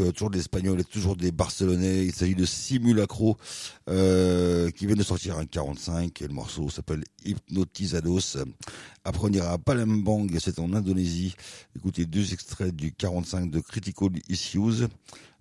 Euh, 0.00 0.12
toujours 0.12 0.30
des 0.30 0.40
Espagnols 0.40 0.80
et 0.80 0.84
toujours 0.84 1.16
des 1.16 1.32
Barcelonais. 1.32 2.04
Il 2.06 2.14
s'agit 2.14 2.34
de 2.34 2.44
Simulacro, 2.44 3.36
euh, 3.88 4.70
qui 4.70 4.86
vient 4.86 4.96
de 4.96 5.02
sortir 5.02 5.38
un 5.38 5.46
45. 5.46 6.22
Et 6.22 6.26
le 6.26 6.34
morceau 6.34 6.70
s'appelle 6.70 7.04
Hypnotizados. 7.24 8.38
Après, 9.04 9.38
à 9.40 9.58
Palembang, 9.58 10.28
c'est 10.38 10.58
en 10.58 10.72
Indonésie. 10.72 11.34
Écoutez 11.76 12.06
deux 12.06 12.32
extraits 12.32 12.74
du 12.74 12.92
45 12.92 13.50
de 13.50 13.60
Critical 13.60 14.10
Issues. 14.28 14.86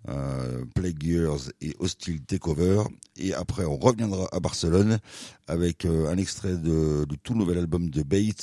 Euh, 0.10 0.66
Plague 0.76 1.28
et 1.62 1.76
Hostile 1.80 2.22
Takeover. 2.22 2.84
Et 3.16 3.34
après, 3.34 3.66
on 3.66 3.78
reviendra 3.78 4.28
à 4.32 4.40
Barcelone 4.40 5.00
avec 5.48 5.86
euh, 5.86 6.12
un 6.12 6.18
extrait 6.18 6.58
de, 6.58 7.06
du 7.06 7.18
tout 7.18 7.36
nouvel 7.36 7.58
album 7.58 7.90
de 7.90 8.04
Bait 8.04 8.34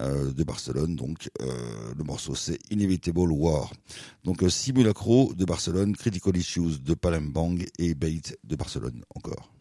euh, 0.00 0.32
de 0.32 0.44
Barcelone. 0.44 0.96
Donc, 0.96 1.28
euh, 1.42 1.92
le 1.96 2.04
morceau 2.04 2.34
c'est 2.34 2.58
Inevitable 2.70 3.32
War. 3.32 3.72
Donc, 4.24 4.42
Simulacro 4.48 5.34
de 5.34 5.44
Barcelone, 5.44 5.96
Critical 5.96 6.36
Issues 6.36 6.78
de 6.82 6.94
Palembang 6.94 7.58
et 7.78 7.94
Bait 7.94 8.22
de 8.44 8.56
Barcelone 8.56 9.02
encore. 9.14 9.55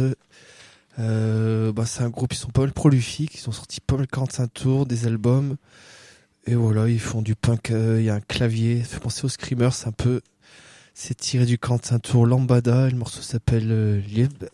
Euh. 0.00 0.14
Euh, 0.98 1.72
bah, 1.72 1.86
c'est 1.86 2.02
un 2.02 2.10
groupe, 2.10 2.32
ils 2.32 2.36
sont 2.36 2.50
pas 2.50 2.62
mal 2.62 2.72
prolifiques, 2.72 3.40
ils 3.40 3.48
ont 3.48 3.52
sorti 3.52 3.80
pas 3.80 3.96
mal 3.96 4.06
45 4.06 4.52
tours, 4.52 4.86
des 4.86 5.06
albums. 5.06 5.56
Et 6.46 6.54
voilà, 6.54 6.88
ils 6.88 7.00
font 7.00 7.22
du 7.22 7.34
punk, 7.34 7.70
euh, 7.70 8.00
il 8.00 8.06
y 8.06 8.10
a 8.10 8.14
un 8.14 8.20
clavier, 8.20 8.82
fait 8.82 9.00
penser 9.00 9.24
aux 9.24 9.28
Screamers, 9.28 9.74
c'est 9.74 9.88
un 9.88 9.92
peu. 9.92 10.20
C'est 10.94 11.16
tiré 11.16 11.46
du 11.46 11.58
45 11.58 11.98
tours 12.00 12.26
Lambada, 12.26 12.88
le 12.90 12.96
morceau 12.96 13.22
s'appelle 13.22 13.70
euh, 13.70 14.00
Lib. 14.00 14.44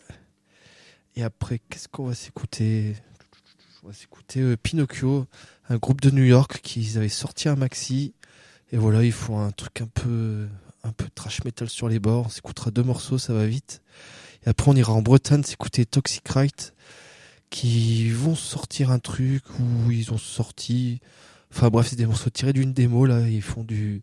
Et 1.15 1.23
après, 1.23 1.59
qu'est-ce 1.69 1.87
qu'on 1.87 2.07
va 2.07 2.13
s'écouter? 2.13 2.95
On 3.83 3.87
va 3.87 3.93
s'écouter 3.93 4.57
Pinocchio, 4.57 5.27
un 5.69 5.77
groupe 5.77 6.01
de 6.01 6.11
New 6.11 6.23
York 6.23 6.59
qui 6.61 6.91
avaient 6.97 7.07
sorti 7.09 7.49
un 7.49 7.55
maxi. 7.55 8.13
Et 8.71 8.77
voilà, 8.77 9.03
ils 9.03 9.11
font 9.11 9.39
un 9.39 9.51
truc 9.51 9.81
un 9.81 9.87
peu, 9.87 10.47
un 10.83 10.91
peu 10.91 11.05
trash 11.15 11.43
metal 11.43 11.69
sur 11.69 11.87
les 11.87 11.99
bords. 11.99 12.25
On 12.27 12.29
s'écoutera 12.29 12.71
deux 12.71 12.83
morceaux, 12.83 13.17
ça 13.17 13.33
va 13.33 13.45
vite. 13.45 13.81
Et 14.45 14.49
après, 14.49 14.69
on 14.69 14.75
ira 14.75 14.93
en 14.93 15.01
Bretagne 15.01 15.43
s'écouter 15.43 15.85
Toxic 15.85 16.27
Right, 16.27 16.73
qui 17.49 18.09
vont 18.09 18.35
sortir 18.35 18.91
un 18.91 18.99
truc 18.99 19.43
où 19.59 19.91
ils 19.91 20.11
ont 20.11 20.17
sorti. 20.17 20.99
Enfin 21.51 21.69
bref, 21.69 21.87
c'est 21.89 21.95
des 21.95 22.05
morceaux 22.05 22.29
tirés 22.29 22.53
d'une 22.53 22.73
démo 22.73 23.05
là. 23.05 23.27
Ils 23.27 23.41
font 23.41 23.63
du, 23.63 24.01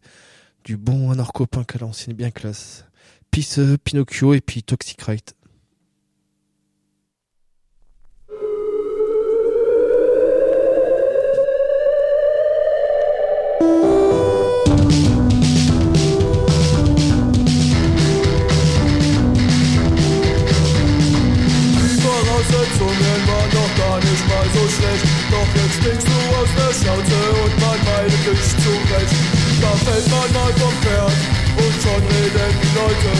du 0.64 0.76
bon 0.76 1.10
anarcho-punk 1.10 1.76
à 1.76 1.78
l'ancienne, 1.78 2.16
bien 2.16 2.30
classe. 2.30 2.86
Peace, 3.30 3.58
euh, 3.58 3.78
Pinocchio 3.82 4.34
et 4.34 4.40
puis 4.40 4.62
Toxic 4.62 5.00
Right. 5.02 5.34
Voraussetzungen 22.62 23.26
waren 23.26 23.50
noch 23.50 23.74
gar 23.76 23.98
nicht 23.98 24.28
mal 24.28 24.46
so 24.54 24.62
schlecht. 24.68 25.04
Doch 25.30 25.50
jetzt 25.54 25.80
blickst 25.80 26.06
du 26.06 26.18
aus 26.38 26.50
der 26.54 26.72
Schnauze 26.72 27.20
und 27.42 27.54
man 27.60 27.78
meidet 27.84 28.22
dich 28.22 28.44
zurecht. 28.62 29.14
Da 29.60 29.72
fällt 29.82 30.06
man 30.10 30.28
mal 30.32 30.52
vom 30.60 30.74
Pferd 30.82 31.18
und 31.58 31.74
schon 31.82 32.02
reden 32.06 32.54
die 32.62 32.72
Leute. 32.78 33.12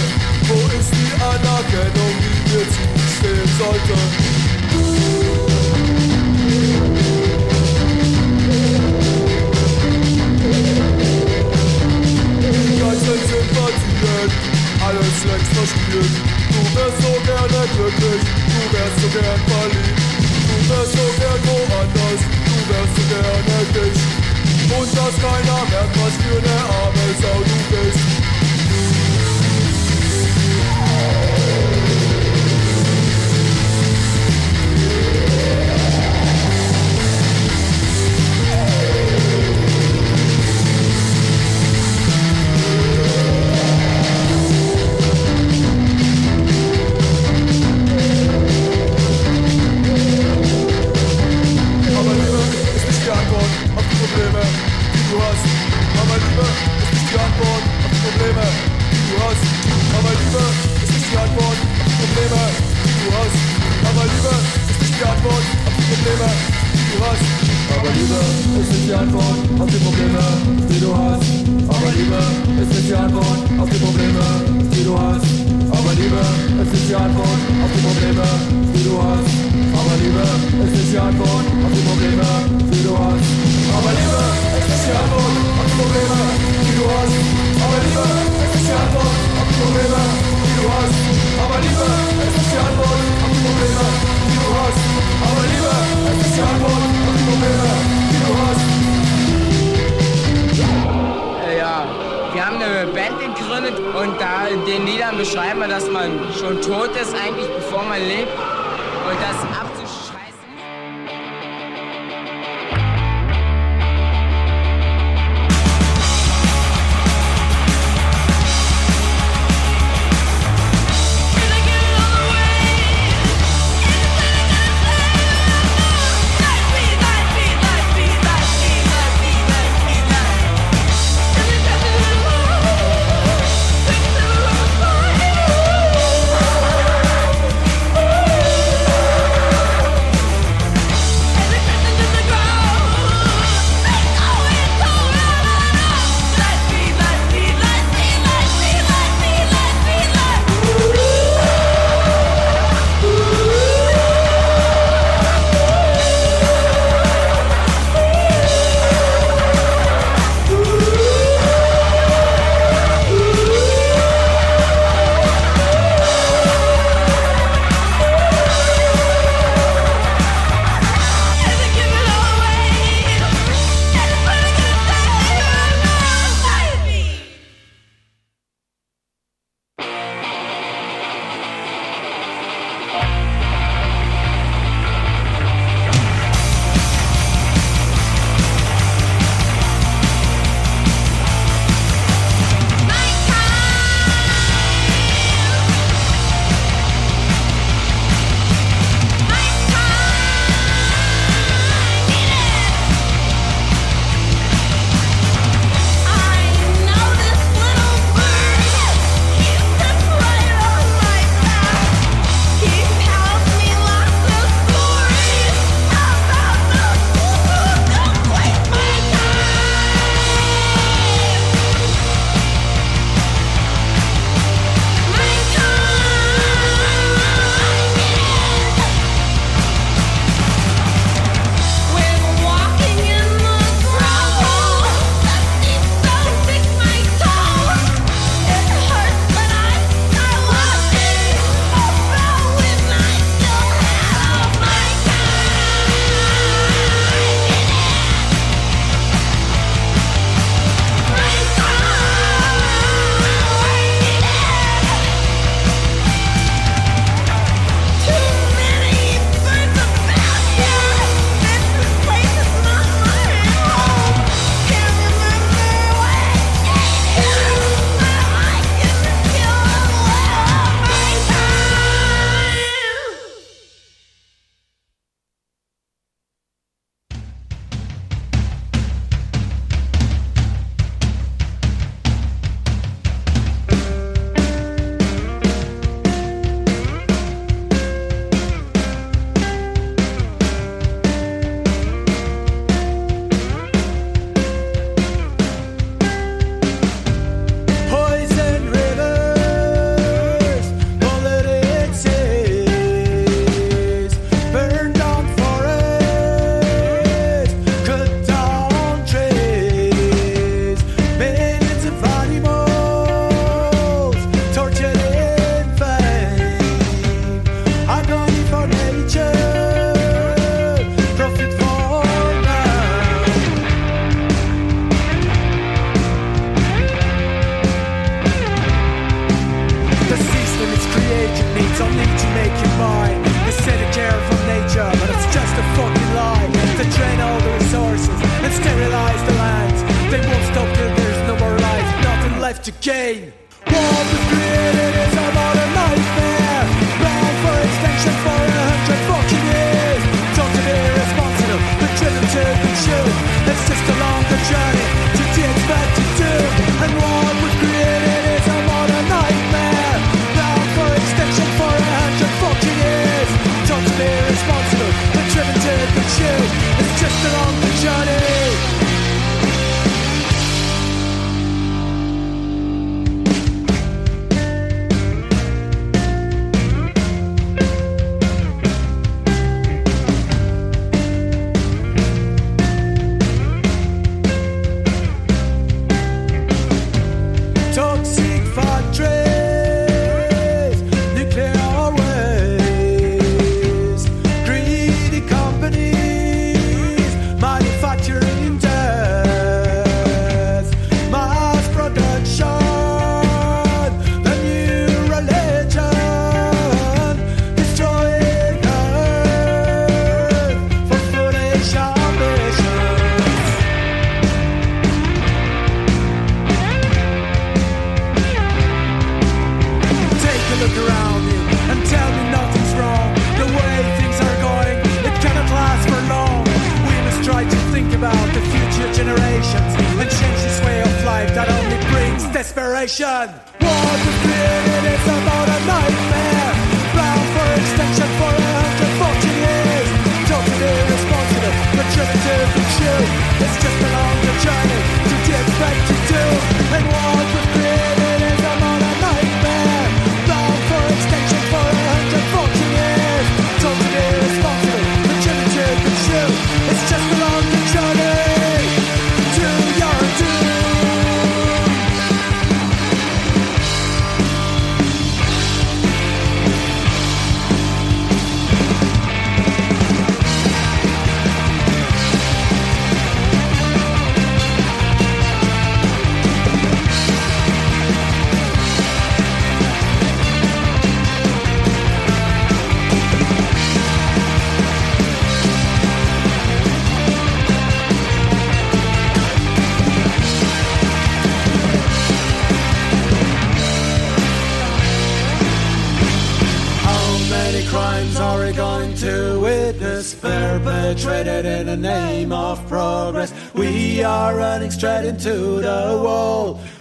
Wo 0.47 0.59
ist 0.79 0.93
die 0.95 1.11
Anerkennung, 1.23 2.15
die 2.23 2.51
dir 2.51 2.67
zustehen 2.71 3.51
sollte? 3.59 3.97
Partiert, 14.23 14.52
alles 14.87 15.25
längst 15.25 15.53
verspielt. 15.57 16.15
Du 16.53 16.61
wärst 16.75 16.99
so 17.03 17.13
gerne 17.31 17.61
glücklich, 17.75 18.23
du 18.53 18.61
wärst 18.75 18.97
so 19.03 19.09
gern 19.15 19.41
verliebt. 19.51 20.03
Du 20.49 20.57
wärst 20.71 20.93
so 20.93 21.05
gern 21.21 21.41
woanders, 21.47 22.23
du 22.47 22.57
wärst 22.71 22.95
so 22.97 23.02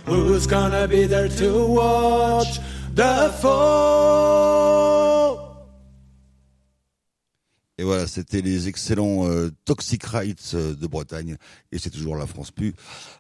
Who's 0.08 0.48
gonna 0.48 0.88
be 0.88 1.06
there 1.06 1.30
to 1.30 1.68
watch 1.68 2.60
the? 2.96 3.30
Et 7.78 7.84
voilà, 7.84 8.06
c'était 8.06 8.42
les 8.42 8.68
excellents 8.68 9.28
euh, 9.28 9.50
Toxic 9.66 10.04
Rights 10.04 10.52
euh, 10.54 10.76
de 10.76 10.86
Bretagne, 10.86 11.38
et 11.72 11.80
c'est 11.80 11.90
toujours 11.90 12.16
la 12.16 12.28
France 12.28 12.52
Pu. 12.52 12.76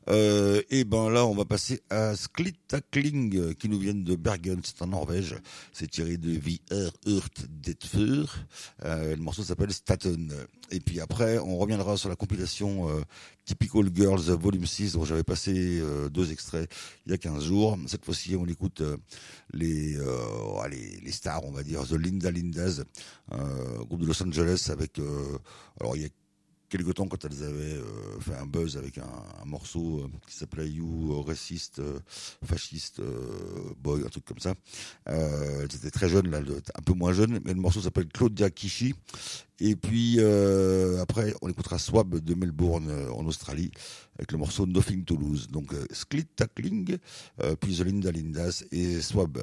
Euh, 0.08 0.62
et 0.70 0.84
ben 0.84 1.10
là, 1.10 1.26
on 1.26 1.34
va 1.34 1.46
passer 1.46 1.82
à 1.90 2.16
Sklittakling, 2.16 3.38
euh, 3.38 3.54
qui 3.54 3.70
nous 3.70 3.80
viennent 3.80 4.04
de 4.04 4.16
Bergen, 4.16 4.62
c'est 4.64 4.84
en 4.84 4.88
Norvège. 4.88 5.36
C'est 5.74 5.90
tiré 5.90 6.18
de 6.18 6.30
Vi 6.30 6.62
er 6.70 6.90
Urt 7.08 7.46
Detfur. 7.50 8.36
Euh, 8.86 9.16
le 9.16 9.22
morceau 9.22 9.44
s'appelle 9.44 9.74
Staten. 9.74 10.32
Et 10.72 10.80
puis 10.80 11.02
après, 11.02 11.38
on 11.38 11.58
reviendra 11.58 11.98
sur 11.98 12.08
la 12.08 12.16
compilation 12.16 12.90
euh, 12.90 13.02
Typical 13.46 13.90
Girls 13.94 14.22
Volume 14.22 14.66
6, 14.66 14.94
dont 14.94 15.04
j'avais 15.04 15.24
passé 15.24 15.80
euh, 15.82 16.10
deux 16.10 16.32
extraits 16.32 16.72
il 17.06 17.12
y 17.12 17.14
a 17.14 17.18
15 17.18 17.44
jours. 17.44 17.78
Cette 17.88 18.06
fois-ci, 18.06 18.38
on 18.38 18.46
écoute 18.46 18.80
euh, 18.80 18.98
les, 19.54 19.98
euh, 19.98 20.62
allez, 20.64 20.98
les 21.04 21.12
stars, 21.12 21.44
on 21.44 21.52
va 21.52 21.64
dire, 21.64 21.86
The 21.86 21.94
Linda 21.94 22.32
Lindas, 22.32 22.84
euh, 23.34 23.84
groupe 23.84 24.02
de 24.02 24.06
Los 24.06 24.24
Angeles 24.24 24.70
avec, 24.72 25.00
alors 25.80 25.98
il 25.98 26.04
y 26.04 26.06
a 26.06 26.10
quelque 26.72 26.92
temps 26.92 27.06
quand 27.06 27.24
elles 27.26 27.44
avaient 27.44 27.76
euh, 27.76 28.20
fait 28.22 28.36
un 28.36 28.46
buzz 28.46 28.78
avec 28.78 28.98
un, 28.98 29.46
morceau 29.46 30.00
euh, 30.00 30.08
qui 30.28 30.36
s'appelait 30.36 30.70
You 30.70 31.14
euh, 31.14 32.00
Fasciste 32.46 33.00
euh, 33.00 33.74
Boy, 33.78 34.04
un 34.06 34.10
truc 34.10 34.24
comme 34.26 34.40
ça. 34.40 34.54
Elles 35.06 35.66
étaient 35.66 35.92
très 35.92 36.08
jeunes, 36.08 36.30
là, 36.30 36.40
un 36.40 36.82
peu 36.82 36.94
moins 36.94 37.12
jeunes, 37.12 37.40
mais 37.44 37.54
le 37.54 37.60
morceau 37.60 37.82
s'appelle 37.82 38.08
Claudia 38.08 38.50
Kishi. 38.50 38.96
Et 39.60 39.76
puis 39.76 40.20
après, 41.00 41.36
on 41.42 41.50
écoutera 41.50 41.78
Swab 41.78 42.20
de 42.20 42.34
Melbourne 42.34 42.90
en 43.12 43.26
Australie 43.26 43.72
avec 44.18 44.32
le 44.32 44.38
morceau 44.38 44.66
Nothing 44.66 45.04
to 45.04 45.18
Lose. 45.18 45.48
Donc 45.50 45.74
Sklit 45.92 46.26
Tackling, 46.26 46.98
puis 47.60 47.78
The 47.78 47.82
Linda 47.82 48.12
Lindas 48.12 48.64
et 48.72 49.02
Swab. 49.02 49.40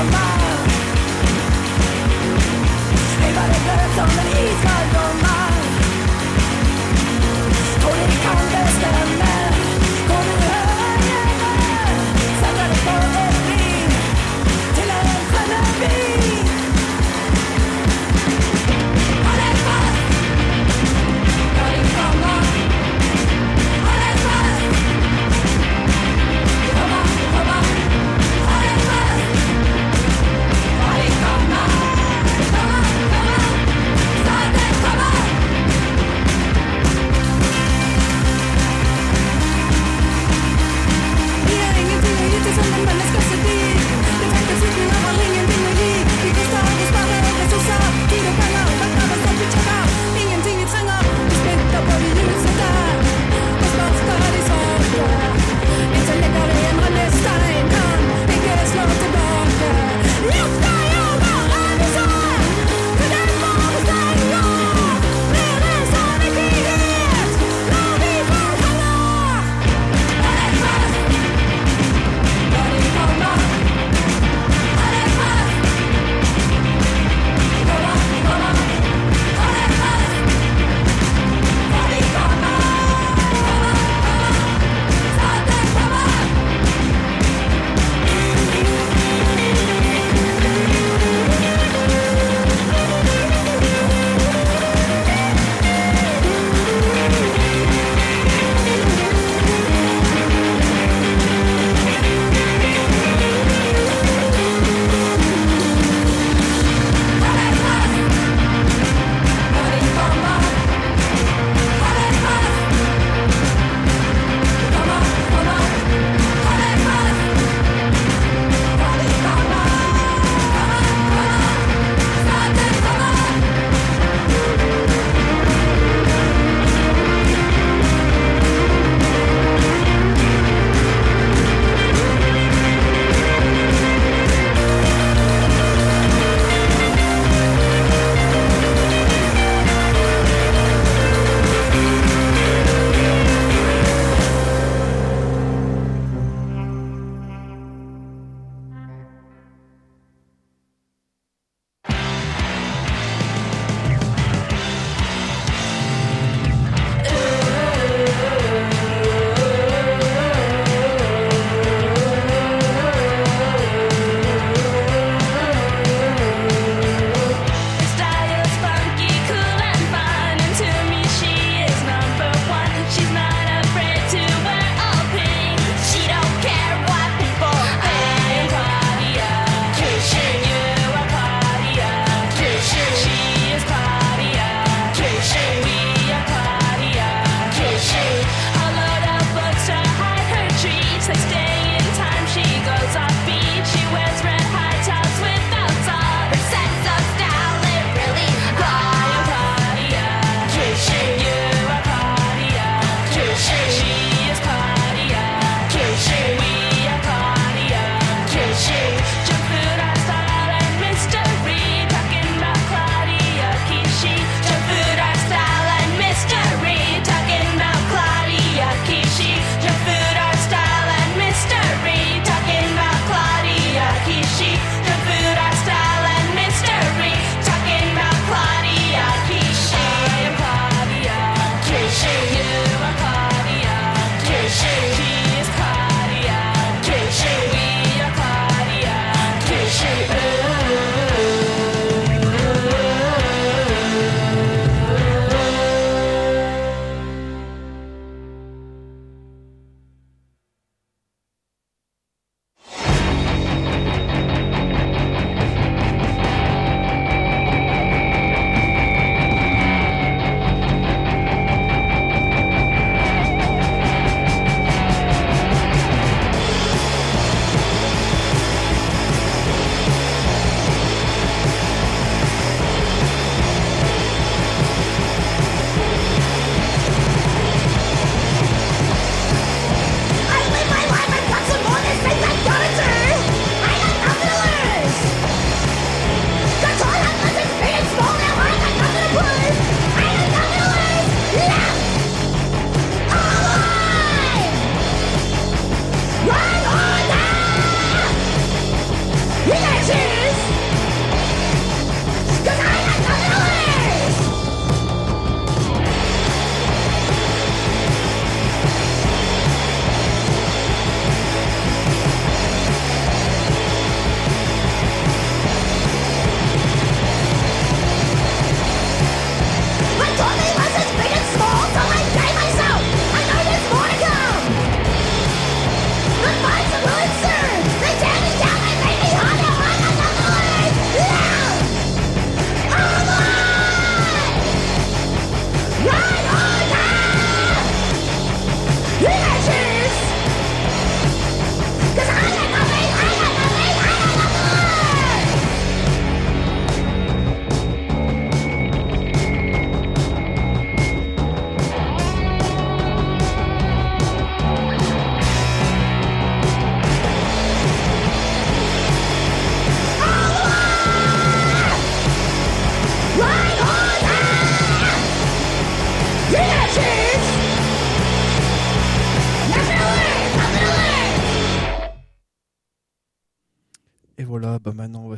iskaldomar 0.00 0.40
Vevade 3.20 3.56
blöt 3.64 3.94
som 3.96 4.18
en 4.18 4.44
iskall 4.44 4.86
blomma 4.90 5.48
Tog 7.80 7.92
i 7.92 8.16
kallare 8.22 8.68
stämmer. 8.68 9.29
I'm 42.82 43.09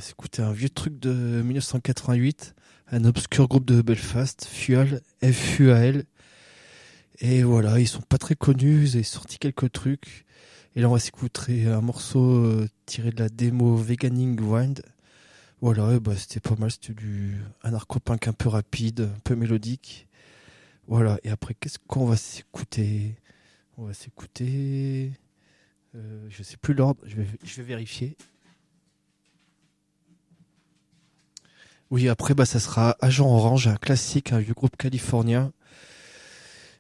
s'écouter 0.03 0.43
un 0.43 0.53
vieux 0.53 0.69
truc 0.69 0.99
de 0.99 1.11
1988, 1.43 2.55
un 2.89 3.05
obscur 3.05 3.49
groupe 3.49 3.65
de 3.65 3.81
Belfast, 3.81 4.45
Fual, 4.45 5.01
F-U-A-L. 5.23 6.05
Et 7.21 7.43
voilà, 7.43 7.79
ils 7.79 7.89
sont 7.89 8.03
pas 8.03 8.19
très 8.19 8.35
connus, 8.35 8.89
ils 8.89 8.99
ont 8.99 9.03
sorti 9.05 9.39
quelques 9.39 9.71
trucs. 9.73 10.27
Et 10.75 10.81
là 10.81 10.89
on 10.89 10.93
va 10.93 10.99
s'écouter 10.99 11.67
un 11.67 11.81
morceau 11.81 12.35
euh, 12.35 12.69
tiré 12.87 13.11
de 13.11 13.21
la 13.21 13.29
démo 13.29 13.77
Veganing 13.77 14.41
Wind. 14.41 14.83
Voilà, 15.61 16.01
bah 16.01 16.17
c'était 16.17 16.41
pas 16.41 16.57
mal, 16.59 16.71
c'était 16.73 16.95
du 16.95 17.37
anarcho-punk 17.63 18.27
un 18.27 18.33
peu 18.33 18.49
rapide, 18.49 19.09
un 19.15 19.21
peu 19.21 19.37
mélodique. 19.37 20.09
Voilà, 20.89 21.19
et 21.23 21.31
après 21.31 21.55
qu'est-ce 21.55 21.79
qu'on 21.87 22.07
va 22.07 22.17
s'écouter? 22.17 23.15
On 23.79 23.85
va 23.85 23.95
s'écouter... 23.95 25.13
Euh, 25.95 26.27
je 26.31 26.43
sais 26.43 26.57
plus 26.57 26.75
l'ordre, 26.75 27.01
je 27.07 27.17
vais 27.17 27.63
vérifier. 27.63 28.17
Oui, 31.93 32.09
après, 32.09 32.33
bah, 32.33 32.47
ça 32.47 32.59
sera 32.59 32.97
Agent 33.03 33.29
Orange, 33.29 33.69
un 33.69 33.77
classique, 33.77 34.33
un 34.33 34.39
vieux 34.39 34.55
groupe 34.55 34.79
californien. 34.79 35.53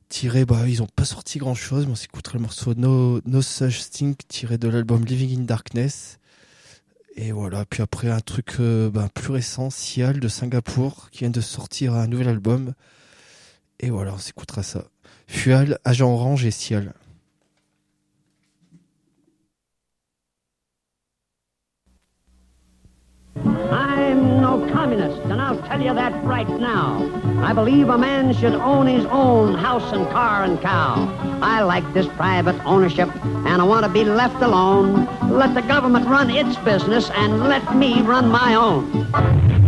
Tiré, 0.08 0.46
bah, 0.46 0.66
ils 0.66 0.82
ont 0.82 0.86
pas 0.86 1.04
sorti 1.04 1.38
grand 1.38 1.54
chose, 1.54 1.84
mais 1.84 1.92
on 1.92 1.96
s'écoutera 1.96 2.38
le 2.38 2.40
morceau 2.40 2.72
No, 2.74 3.20
Such 3.42 3.90
Thing, 3.90 4.16
tiré 4.26 4.56
de 4.56 4.68
l'album 4.68 5.04
Living 5.04 5.40
in 5.40 5.42
Darkness. 5.42 6.18
Et 7.14 7.30
voilà, 7.30 7.66
puis 7.66 7.82
après, 7.82 8.08
un 8.08 8.20
truc 8.20 8.54
euh, 8.58 8.88
bah, 8.88 9.10
plus 9.12 9.34
récent, 9.34 9.68
Sial 9.68 10.18
de 10.18 10.28
Singapour, 10.28 11.10
qui 11.10 11.18
vient 11.18 11.30
de 11.30 11.42
sortir 11.42 11.92
un 11.92 12.06
nouvel 12.06 12.28
album. 12.28 12.72
Et 13.80 13.90
voilà, 13.90 14.14
on 14.14 14.18
s'écoutera 14.18 14.62
ça. 14.62 14.86
Fual, 15.26 15.78
Agent 15.84 16.10
Orange 16.10 16.46
et 16.46 16.50
Sial. 16.50 16.94
I'm 23.36 24.40
no 24.40 24.68
communist, 24.72 25.18
and 25.22 25.40
I'll 25.40 25.60
tell 25.62 25.80
you 25.80 25.94
that 25.94 26.12
right 26.24 26.48
now. 26.48 27.10
I 27.42 27.52
believe 27.52 27.88
a 27.88 27.96
man 27.96 28.34
should 28.34 28.54
own 28.54 28.86
his 28.86 29.06
own 29.06 29.54
house 29.54 29.92
and 29.92 30.08
car 30.10 30.44
and 30.44 30.60
cow. 30.60 31.08
I 31.42 31.62
like 31.62 31.90
this 31.94 32.06
private 32.08 32.62
ownership, 32.66 33.08
and 33.24 33.62
I 33.62 33.64
want 33.64 33.84
to 33.84 33.90
be 33.90 34.04
left 34.04 34.42
alone. 34.42 35.06
Let 35.30 35.54
the 35.54 35.62
government 35.62 36.06
run 36.06 36.30
its 36.30 36.56
business, 36.58 37.10
and 37.10 37.48
let 37.48 37.74
me 37.74 38.02
run 38.02 38.28
my 38.28 38.54
own. 38.54 39.61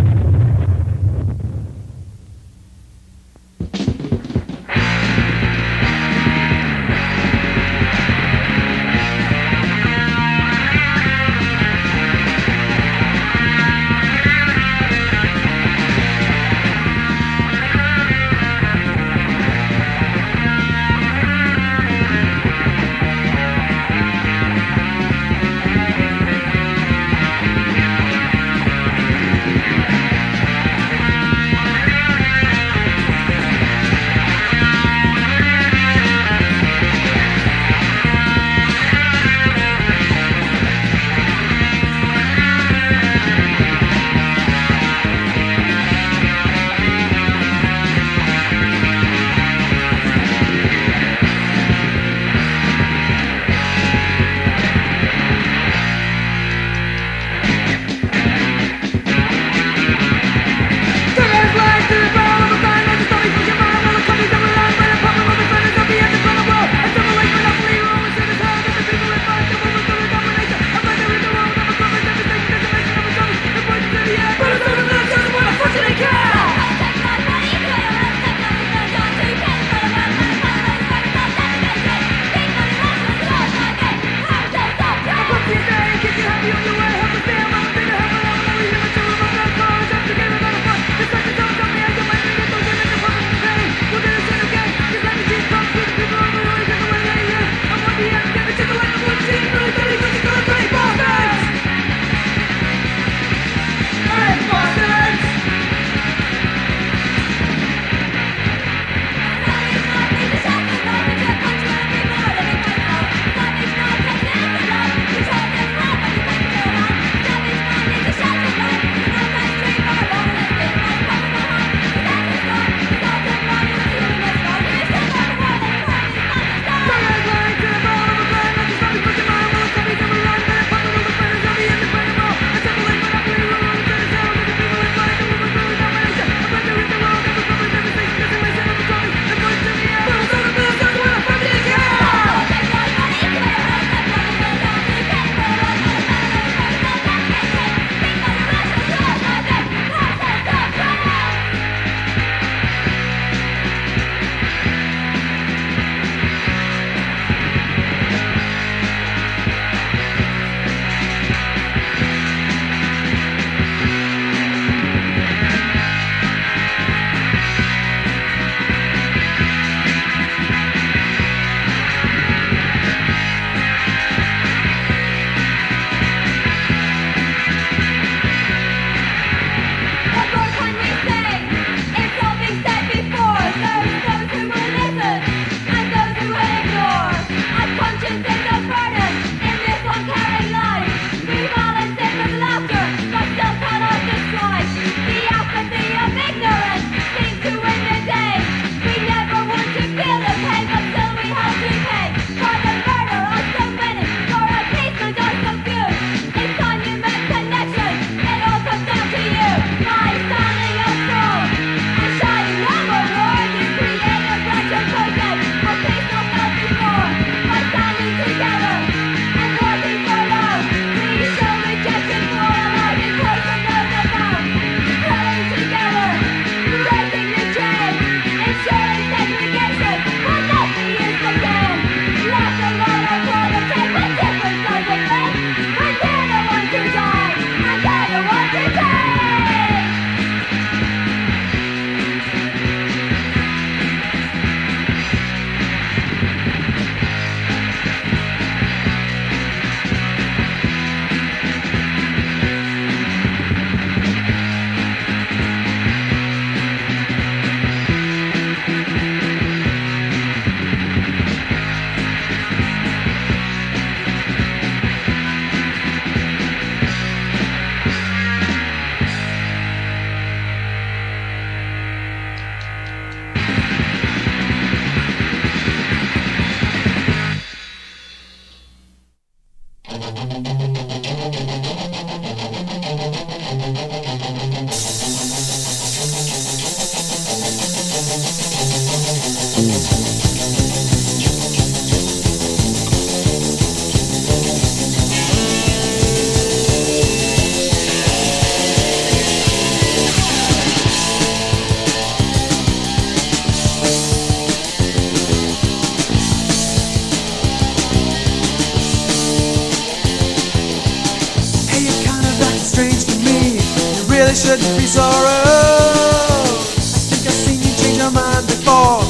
Shouldn't 314.45 314.77
be 314.77 314.85
so 314.85 315.01
rude. 315.01 316.69
I 316.77 316.85
think 316.85 317.25
I've 317.25 317.33
seen 317.33 317.65
you 317.65 317.73
change 317.81 317.97
your 317.97 318.13
mind 318.13 318.45
before. 318.45 319.01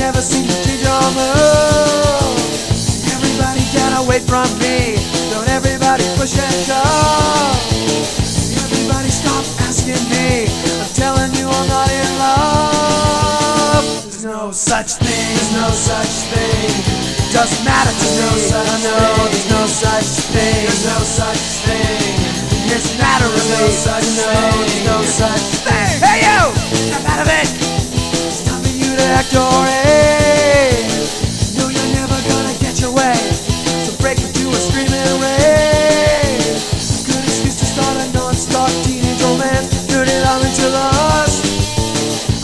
Never 0.00 0.24
seen 0.24 0.48
you 0.48 0.56
change 0.64 0.80
your 0.80 1.04
mood. 1.12 2.40
Everybody 3.12 3.68
get 3.68 3.92
away 4.00 4.24
from 4.24 4.48
me. 4.56 4.96
Don't 5.28 5.44
everybody 5.52 6.08
push 6.16 6.40
and 6.40 6.56
shove. 6.64 7.52
Everybody 8.64 9.12
stop 9.12 9.44
asking 9.68 10.00
me. 10.08 10.48
I'm 10.80 10.88
telling 10.96 11.36
you 11.36 11.52
I'm 11.52 11.68
not 11.68 11.92
in 11.92 12.08
love. 12.24 13.84
There's 14.08 14.24
no 14.24 14.50
such 14.56 14.96
thing. 15.04 15.28
There's 15.36 15.52
no 15.52 15.68
such 15.68 16.32
thing. 16.32 16.72
Doesn't 17.28 17.60
matter 17.60 17.92
to 17.92 18.08
me. 18.24 18.56
I 18.56 18.80
know 18.88 19.28
there's 19.28 19.50
no 19.52 19.68
such 19.68 20.32
thing. 20.32 20.64
There's 20.64 20.84
no 20.88 20.98
such 21.04 21.44
thing. 21.68 22.27
It's 22.70 22.96
matter 22.98 23.24
to 23.24 23.42
me. 23.48 23.72
I 23.88 24.00
know 24.14 24.52
there's 24.60 24.84
no 24.84 25.00
such 25.02 25.64
thing. 25.64 26.04
Hey 26.04 26.20
you! 26.28 26.52
Snap 26.86 27.04
out 27.08 27.20
of 27.24 27.28
it. 27.32 27.48
It's 28.28 28.44
time 28.44 28.60
for 28.60 28.68
you 28.68 28.92
to 28.94 29.04
act 29.16 29.32
age. 29.32 30.84
No, 31.56 31.72
you're 31.72 31.92
never 31.96 32.18
gonna 32.28 32.52
get 32.60 32.80
your 32.80 32.92
way. 32.92 33.16
So 33.88 33.96
break 34.04 34.20
into 34.20 34.52
a 34.52 34.60
screaming 34.60 35.00
rage. 35.16 36.60
Good 37.08 37.24
excuse 37.24 37.56
to 37.56 37.66
start 37.66 37.96
a 38.04 38.06
non-stop 38.12 38.70
teenage 38.84 39.22
romance. 39.24 39.88
Turn 39.88 40.06
it 40.06 40.22
on 40.28 40.44
into 40.44 40.68
lust. 40.68 41.40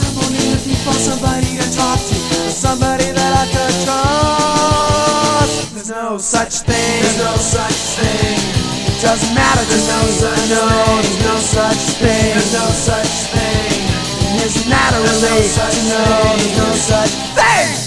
I'm 0.00 0.16
only 0.24 0.40
looking 0.56 0.80
for 0.88 0.96
somebody 0.96 1.60
to 1.60 1.66
talk 1.76 2.00
to. 2.00 2.16
Somebody 2.48 3.12
that 3.12 3.32
I 3.38 3.44
could 3.52 3.74
trust. 3.84 5.74
There's 5.74 5.90
no 5.90 6.18
such 6.18 6.64
thing. 6.64 7.02
There's 7.02 7.18
no 7.18 7.36
such 7.36 8.00
thing. 8.00 8.43
Doesn't 9.04 9.34
matter. 9.34 9.60
There's 9.68 9.86
no 9.86 10.00
such 10.08 10.48
no, 10.48 10.64
There's 11.02 11.24
no 11.24 11.36
such 11.36 12.00
thing. 12.00 12.32
There's 12.32 12.54
no 12.54 12.66
such 12.72 13.28
thing. 13.36 13.84
It 14.32 14.40
doesn't 14.40 14.68
matter 14.68 14.96
really. 14.96 15.44
To 15.44 15.88
know 15.92 16.36
there's 16.38 16.56
no 16.56 16.72
such 16.72 17.12
thing. 17.36 17.83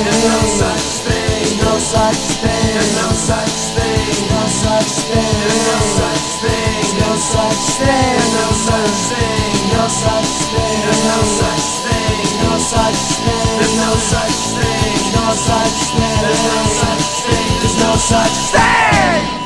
There's 0.00 0.24
no 0.24 0.40
such 0.62 0.88
thing. 1.04 1.58
No 1.60 1.78
such 1.78 2.22
thing. 2.40 2.66
There's 2.72 2.94
no 2.96 3.08
such 3.12 3.56
thing. 3.76 4.08
No 4.32 4.42
such 4.48 4.92
thing. 5.10 5.36
There's 5.44 5.66
no 5.68 5.78
such 6.00 6.26
thing. 6.40 6.72
There's 6.80 6.96
no 7.04 7.12
such 7.32 7.62
thing. 7.78 8.16
There's 8.16 8.32
no 8.32 8.48
such 8.66 8.98
thing. 9.12 9.52
No 9.76 9.84
such 9.88 10.32
thing. 10.52 10.78
There's 10.82 11.04
no 11.04 11.18
such 11.40 11.66
thing. 11.84 12.24
No 12.40 12.52
such 12.58 13.02
thing. 13.20 13.58
There's 13.58 13.76
no 13.76 13.90
such 14.12 14.40
thing. 14.56 15.12
No 15.12 15.26
such 15.34 15.78
thing. 15.92 16.20
There's 16.24 16.44
no 16.48 16.62
such 16.80 17.06
thing. 17.26 17.50
There's 17.60 17.78
no 17.84 17.92
such 17.96 18.36
thing. 18.56 19.41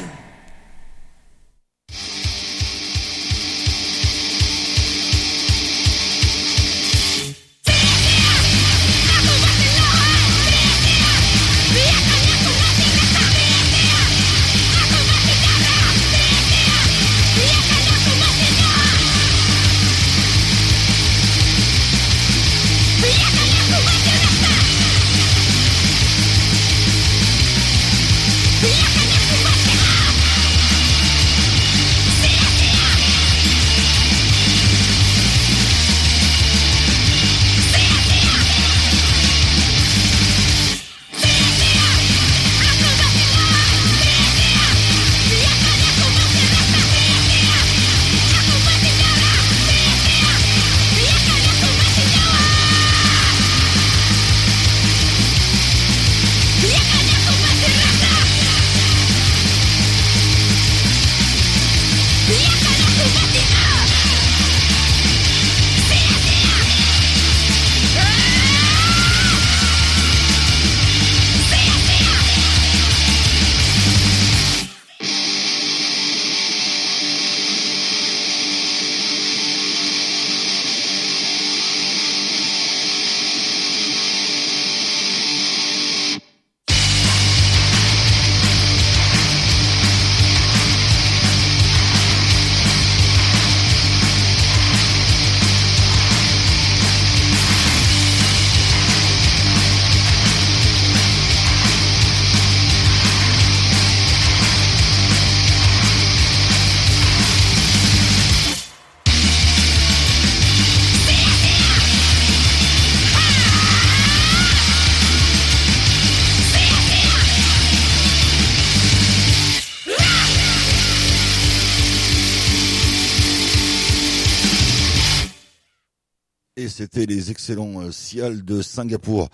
Les 127.05 127.31
excellents 127.31 127.82
euh, 127.82 127.90
Cial 127.90 128.43
de 128.43 128.62
Singapour. 128.62 129.28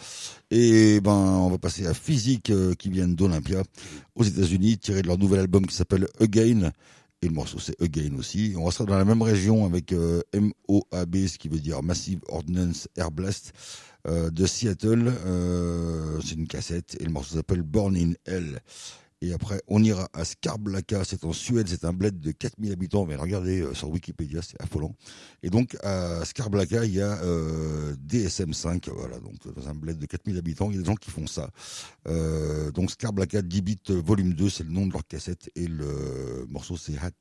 Et 0.51 1.01
ben, 1.01 1.13
on 1.13 1.51
va 1.51 1.59
passer 1.59 1.87
à 1.87 1.95
Physique 1.95 2.51
euh, 2.51 2.75
qui 2.75 2.91
viennent 2.91 3.15
d'Olympia 3.15 3.63
aux 4.17 4.25
États-Unis, 4.25 4.79
tiré 4.79 5.03
de 5.03 5.07
leur 5.07 5.19
nouvel 5.19 5.41
album 5.41 5.65
qui 5.67 5.77
s'appelle 5.77 6.09
Again. 6.19 6.73
Et 7.23 7.27
le 7.29 7.33
morceau 7.33 7.61
c'est 7.61 7.81
Again 7.81 8.17
aussi. 8.19 8.55
On 8.57 8.65
restera 8.65 8.87
dans 8.87 8.99
la 8.99 9.05
même 9.05 9.23
région 9.23 9.65
avec 9.65 9.93
euh, 9.93 10.23
MOAB, 10.35 11.27
ce 11.29 11.39
qui 11.39 11.49
veut 11.49 11.61
dire 11.61 11.81
Massive 11.85 12.19
Ordnance 12.29 12.89
Air 12.97 13.13
Blast 13.13 13.53
de 14.05 14.47
Seattle. 14.47 15.13
C'est 16.25 16.35
une 16.35 16.49
cassette 16.49 16.97
et 16.99 17.05
le 17.05 17.13
morceau 17.13 17.37
s'appelle 17.37 17.63
Born 17.63 17.97
in 17.97 18.15
Hell. 18.27 18.61
Et 19.23 19.33
après, 19.33 19.63
on 19.69 19.81
ira 19.85 20.09
à 20.15 20.25
Skarblaka, 20.25 21.05
c'est 21.05 21.25
en 21.25 21.33
Suède, 21.33 21.69
c'est 21.69 21.85
un 21.85 21.93
bled 21.93 22.19
de 22.19 22.33
4000 22.33 22.73
habitants, 22.73 23.07
mais 23.07 23.15
regardez 23.15 23.61
euh, 23.61 23.73
sur 23.73 23.89
Wikipédia, 23.89 24.43
c'est 24.43 24.61
affolant. 24.61 24.97
Et 25.45 25.49
donc, 25.49 25.77
à 25.85 26.25
Skarblaka, 26.25 26.85
il 26.85 26.95
y 26.95 27.01
a 27.01 27.23
euh, 27.23 27.95
DSM5, 28.05 28.91
voilà, 28.91 29.21
donc 29.21 29.37
dans 29.55 29.69
un 29.69 29.75
bled 29.75 29.97
de 29.97 30.07
4000 30.07 30.37
habitants, 30.39 30.71
il 30.71 30.75
y 30.75 30.79
a 30.79 30.81
des 30.81 30.87
gens 30.87 30.97
qui 30.97 31.13
font 31.13 31.29
ça. 31.29 31.51
Euh, 32.09 32.73
donc 32.73 32.91
Skarblaka 32.91 33.43
10 33.43 33.63
bits 33.63 33.79
volume 33.91 34.35
2, 34.35 34.51
c'est 34.51 34.65
le 34.65 34.71
nom 34.71 34.89
de 34.89 34.93
leur 34.93 35.07
cassette, 35.07 35.51
et 35.55 35.69
le 35.69 36.45
morceau 36.51 36.77
c'est 36.77 36.99
Hat. 36.99 37.13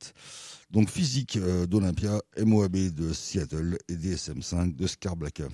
Donc 0.72 0.90
physique 0.90 1.38
d'Olympia, 1.68 2.20
MOAB 2.44 2.92
de 2.92 3.12
Seattle 3.12 3.78
et 3.88 3.94
DSM5 3.94 4.74
de 4.74 4.88
Skarblaka. 4.88 5.44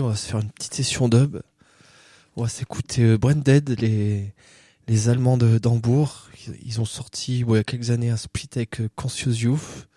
On 0.00 0.08
va 0.08 0.16
se 0.16 0.26
faire 0.28 0.40
une 0.40 0.50
petite 0.50 0.74
session 0.74 1.08
dub. 1.08 1.40
On 2.36 2.42
va 2.42 2.48
s'écouter 2.48 3.02
euh, 3.02 3.18
Branded, 3.18 3.78
les 3.80 4.32
les 4.88 5.08
Allemands 5.08 5.36
de 5.38 5.58
d'Hambourg. 5.58 6.28
Ils- 6.64 6.80
ont 6.80 6.84
sorti 6.84 7.40
il 7.40 7.48
y 7.48 7.56
a 7.56 7.64
quelques 7.64 7.90
années 7.90 8.10
un 8.10 8.16
split 8.16 8.48
avec 8.56 8.80
euh, 8.80 8.88
Conscious 8.96 9.32
Youth. 9.32 9.88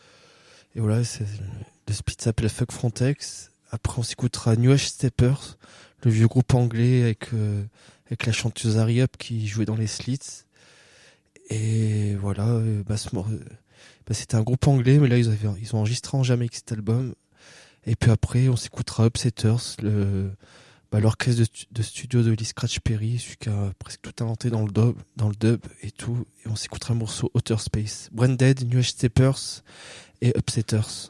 Et 0.75 0.79
voilà, 0.79 0.99
le 0.99 1.93
split 1.93 2.15
s'appelle 2.19 2.49
Fuck 2.49 2.71
Frontex. 2.71 3.51
Après 3.71 3.99
on 3.99 4.03
s'écoutera 4.03 4.55
New 4.55 4.71
Age 4.71 4.87
Steppers, 4.87 5.57
le 6.03 6.11
vieux 6.11 6.27
groupe 6.27 6.53
anglais 6.53 7.03
avec 7.03 7.33
euh, 7.33 7.63
avec 8.07 8.25
la 8.25 8.31
chanteuse 8.31 8.77
Harry 8.77 9.01
qui 9.19 9.47
jouait 9.47 9.65
dans 9.65 9.75
les 9.75 9.87
Slits. 9.87 10.43
Et 11.51 12.15
voilà, 12.15 12.59
bah, 12.87 12.95
bah, 13.13 14.13
c'était 14.13 14.35
un 14.35 14.41
groupe 14.43 14.67
anglais, 14.67 14.99
mais 14.99 15.07
là 15.07 15.17
ils, 15.17 15.35
ils 15.61 15.75
ont 15.75 15.79
enregistré 15.79 16.17
en 16.17 16.23
Jamaïque 16.23 16.55
cet 16.55 16.71
album. 16.71 17.13
Et 17.89 17.95
puis 17.95 18.11
après, 18.11 18.49
on 18.49 18.55
s'écoutera 18.55 19.07
Upsetters, 19.07 19.75
le, 19.81 20.29
bah, 20.91 20.99
l'orchestre 20.99 21.39
de, 21.39 21.45
stu- 21.45 21.65
de 21.71 21.81
studio 21.81 22.21
de 22.21 22.29
Lee 22.29 22.45
Scratch 22.45 22.79
Perry, 22.81 23.17
celui 23.17 23.37
qui 23.37 23.49
a 23.49 23.73
presque 23.79 24.01
tout 24.03 24.23
inventé 24.23 24.51
dans 24.51 24.61
le 24.63 24.71
dub, 24.71 24.95
dans 25.15 25.27
le 25.27 25.33
dub 25.35 25.61
et 25.81 25.89
tout. 25.89 26.23
Et 26.45 26.49
on 26.49 26.55
s'écoutera 26.55 26.93
le 26.93 26.99
morceau 26.99 27.31
Outer 27.33 27.57
Space, 27.57 28.09
Branded, 28.11 28.63
New 28.71 28.77
Age 28.77 28.91
Steppers 28.91 29.63
et 30.21 30.37
Upsetters. 30.37 31.09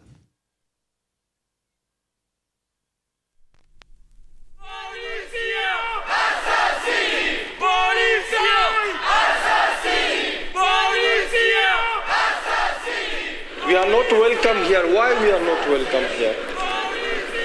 We 13.67 13.75
are 13.75 13.85
not 13.85 14.09
welcome 14.11 14.63
here. 14.63 14.81
Why 14.95 15.13
we 15.21 15.31
are 15.31 15.39
not 15.39 15.67
welcome 15.69 16.05
here? 16.17 16.58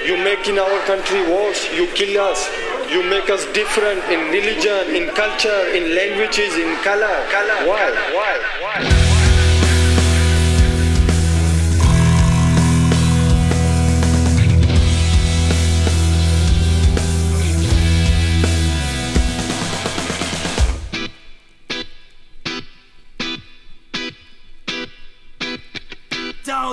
You 0.05 0.17
make 0.17 0.47
in 0.47 0.59
our 0.59 0.79
country 0.85 1.27
wars, 1.27 1.57
you 1.73 1.87
kill 1.97 2.21
us, 2.21 2.47
you 2.91 3.01
make 3.01 3.31
us 3.31 3.43
different 3.53 4.03
in 4.13 4.29
religion, 4.29 4.95
in 4.95 5.09
culture, 5.15 5.65
in 5.73 5.95
languages, 5.95 6.53
in 6.53 6.75
color. 6.85 7.25
color 7.33 7.65
Why? 7.65 7.89
Why? 8.13 8.37
Why? 8.61 8.64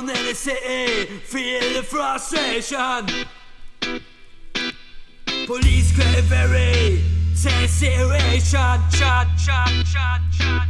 Down 0.03 0.17
in 0.17 0.27
the 0.27 0.35
city, 0.35 1.05
feel 1.21 1.75
the 1.75 1.83
frustration. 1.85 3.07
Police 5.47 5.97
get 5.97 6.25
very. 6.25 7.05
Shot, 7.37 7.69
shot, 8.91 9.29
shot, 9.39 9.39
shot, 9.39 10.21
shot. 10.33 10.67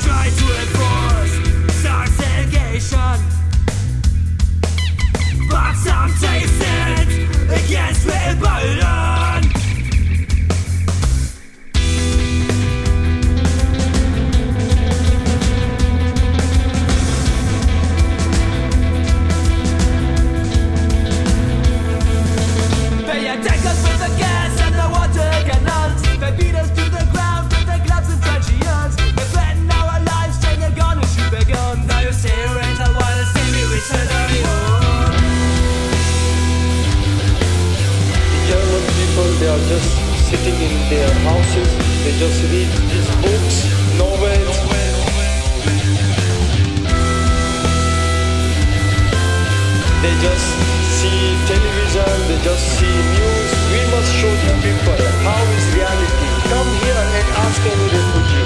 Try 0.00 0.30
to 0.38 0.46
enforce 0.62 1.34
star 1.80 2.06
segregation. 2.06 3.18
But 5.50 5.74
some 5.74 6.10
taste 6.14 6.62
it 6.64 7.08
against 7.50 8.06
rebellion. 8.06 9.35
Sitting 40.26 40.58
in 40.58 40.74
their 40.90 41.12
houses. 41.22 41.70
They 42.02 42.12
just 42.18 42.42
read 42.50 42.66
these 42.90 43.10
books, 43.22 43.56
novels. 43.98 44.58
They 50.02 50.14
just 50.26 50.48
see 50.98 51.22
television, 51.46 52.18
they 52.28 52.38
just 52.42 52.64
see 52.74 52.96
news. 53.14 53.50
We 53.70 53.80
must 53.94 54.10
show 54.18 54.34
the 54.46 54.54
people 54.66 54.98
how 55.26 55.42
is 55.56 55.66
reality. 55.74 56.30
Come 56.50 56.70
here 56.82 56.98
and 57.02 57.28
ask 57.46 57.62
any 57.62 57.86
refugee. 57.94 58.45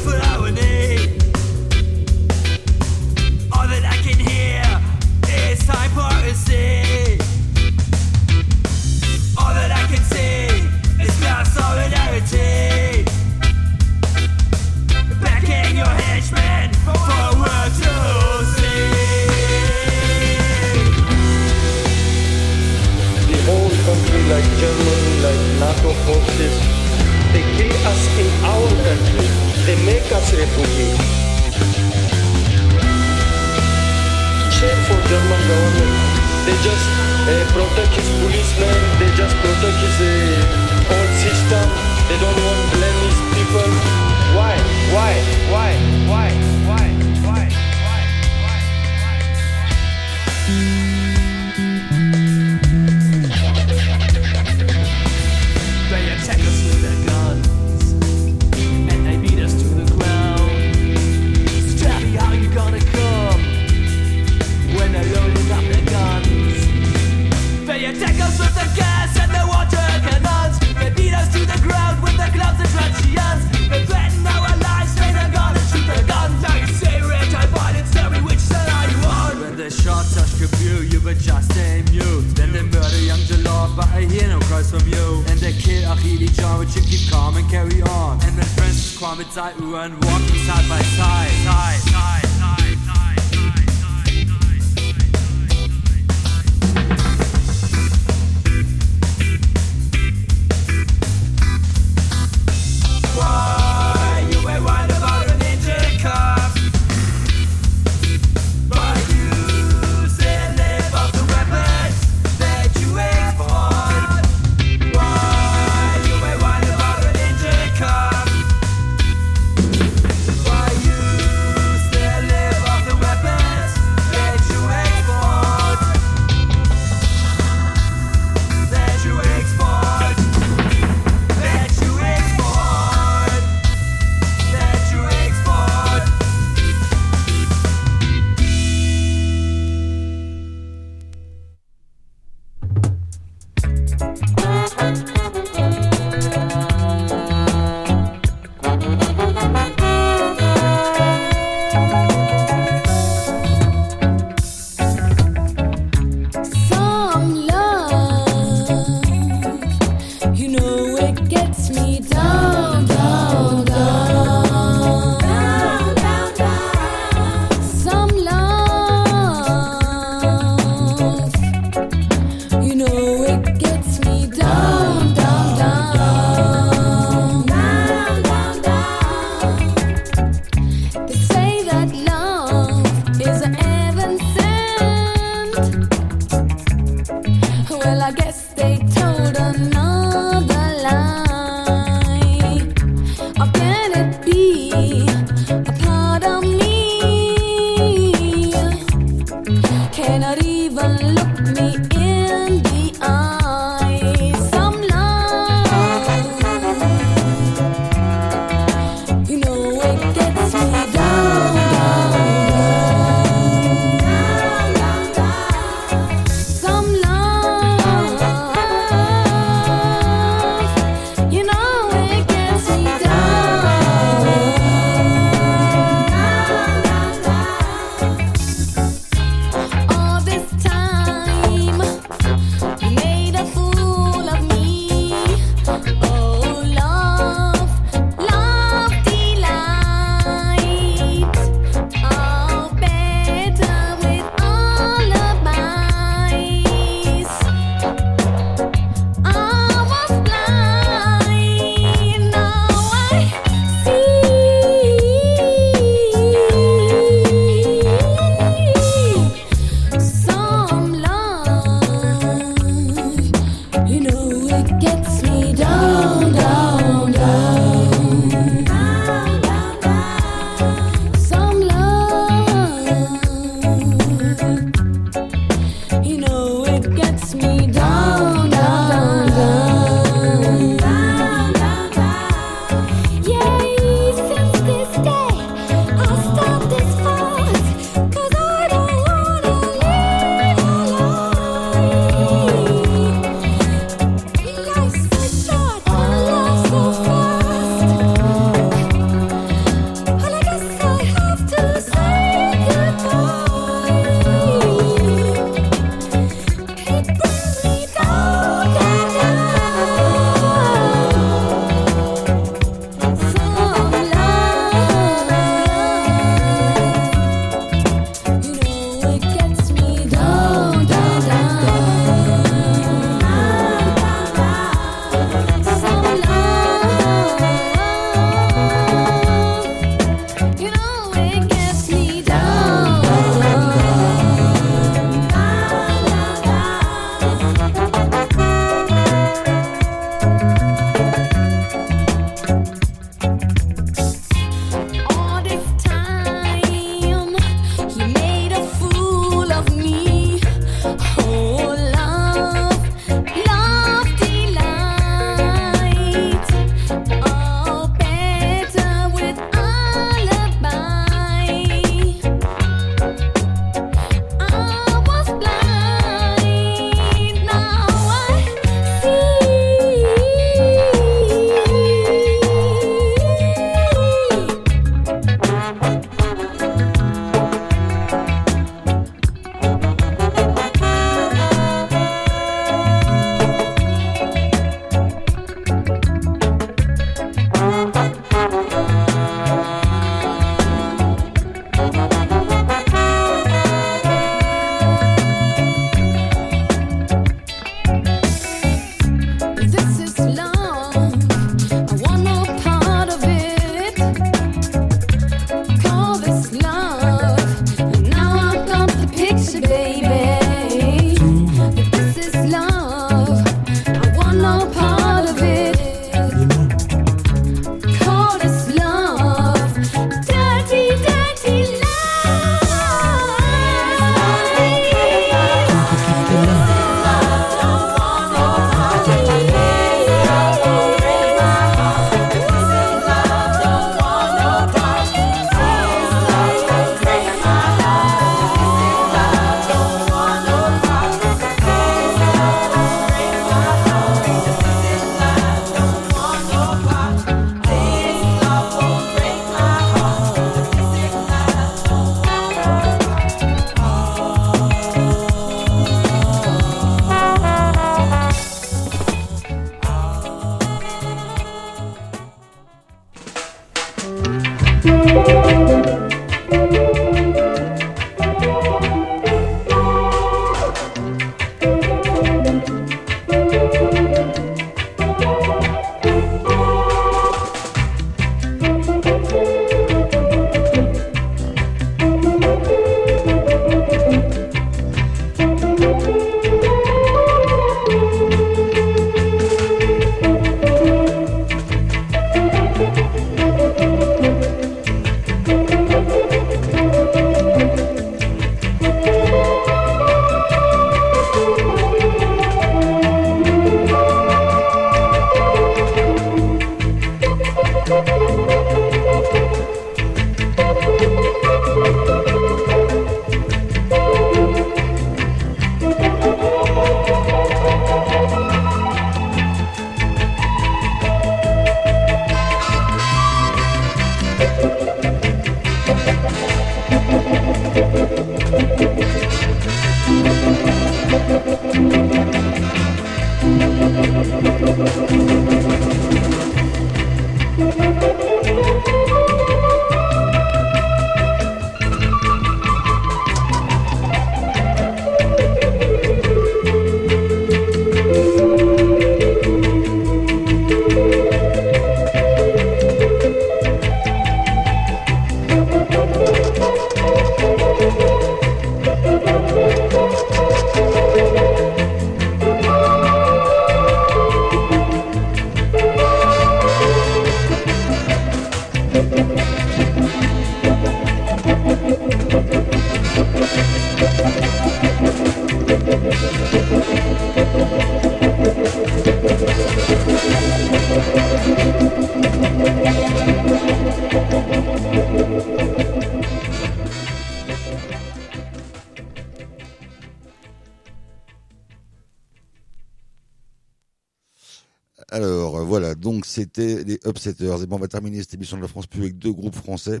C'était 596.24 596.84
les 596.84 596.98
Upsetters. 597.06 597.62
Et 597.62 597.66
bon, 597.66 597.76
on 597.76 597.80
va 597.80 597.88
terminer 597.88 598.20
cette 598.20 598.34
émission 598.34 598.56
de 598.56 598.62
la 598.62 598.68
France 598.68 598.86
Plus 598.86 599.02
avec 599.02 599.18
deux 599.18 599.32
groupes 599.32 599.56
français. 599.56 600.00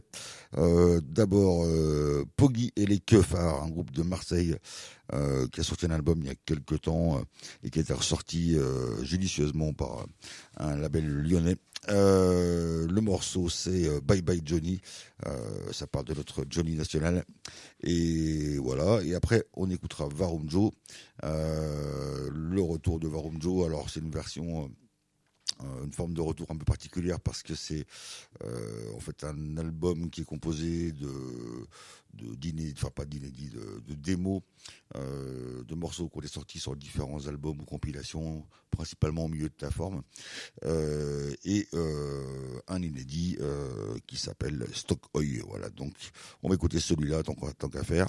Euh, 0.56 1.00
D'abord 1.02 1.64
euh, 1.64 2.24
Poggy 2.36 2.72
et 2.76 2.86
les 2.86 2.98
Keufars, 2.98 3.62
un 3.62 3.68
groupe 3.68 3.90
de 3.90 4.02
Marseille 4.02 4.56
euh, 5.12 5.46
qui 5.48 5.60
a 5.60 5.62
sorti 5.62 5.86
un 5.86 5.90
album 5.90 6.18
il 6.20 6.26
y 6.26 6.30
a 6.30 6.34
quelques 6.46 6.82
temps 6.82 7.20
et 7.62 7.70
qui 7.70 7.78
a 7.78 7.82
été 7.82 7.92
ressorti 7.92 8.56
judicieusement 9.02 9.72
par 9.72 10.06
un 10.56 10.76
label 10.76 11.06
lyonnais. 11.06 11.56
Le 11.88 13.00
morceau 13.00 13.48
c'est 13.48 14.00
Bye 14.00 14.22
Bye 14.22 14.42
Johnny, 14.44 14.80
ça 15.72 15.86
parle 15.86 16.06
de 16.06 16.14
notre 16.14 16.44
Johnny 16.48 16.74
national. 16.74 17.24
Et 17.82 18.56
voilà, 18.58 19.02
et 19.02 19.14
après 19.14 19.44
on 19.52 19.70
écoutera 19.70 20.08
Varum 20.08 20.48
Joe, 20.48 20.70
euh, 21.24 22.30
le 22.32 22.62
retour 22.62 22.98
de 22.98 23.08
Varum 23.08 23.40
Joe. 23.40 23.66
Alors 23.66 23.90
c'est 23.90 24.00
une 24.00 24.10
version... 24.10 24.70
euh, 25.62 25.84
une 25.84 25.92
forme 25.92 26.14
de 26.14 26.20
retour 26.20 26.50
un 26.50 26.56
peu 26.56 26.64
particulière 26.64 27.20
parce 27.20 27.42
que 27.42 27.54
c'est 27.54 27.86
euh, 28.44 28.92
en 28.94 29.00
fait 29.00 29.24
un 29.24 29.56
album 29.56 30.10
qui 30.10 30.22
est 30.22 30.24
composé 30.24 30.92
de 30.92 31.10
d'inédits, 32.12 32.74
enfin 32.76 32.90
pas 32.94 33.04
d'inédits, 33.04 33.50
de, 33.50 33.94
démos, 33.94 34.40
euh, 34.94 35.64
de 35.64 35.74
morceaux 35.74 36.08
ont 36.14 36.20
été 36.20 36.28
sortis 36.28 36.60
sur 36.60 36.76
différents 36.76 37.26
albums 37.26 37.60
ou 37.60 37.64
compilations, 37.64 38.46
principalement 38.70 39.24
au 39.24 39.28
milieu 39.28 39.48
de 39.48 39.54
ta 39.54 39.72
forme, 39.72 40.02
et 40.64 41.68
un 42.68 42.80
inédit 42.80 43.36
qui 44.06 44.16
s'appelle 44.16 44.64
Stock 44.72 45.00
Oil. 45.14 45.42
Voilà, 45.48 45.70
donc 45.70 45.92
on 46.44 46.48
va 46.48 46.54
écouter 46.54 46.78
celui-là 46.78 47.24
tant 47.24 47.34
qu'on 47.34 47.50
tant 47.50 47.68
qu'à 47.68 47.82
faire. 47.82 48.06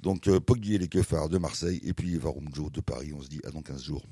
Donc 0.00 0.28
Poggy 0.40 0.74
et 0.74 0.78
les 0.78 0.88
Keufars 0.88 1.28
de 1.28 1.38
Marseille 1.38 1.80
et 1.84 1.92
puis 1.92 2.18
Varum 2.18 2.46
de 2.48 2.80
Paris. 2.80 3.12
On 3.14 3.22
se 3.22 3.28
dit 3.28 3.40
à 3.44 3.52
dans 3.52 3.62
15 3.62 3.80
jours. 3.80 4.02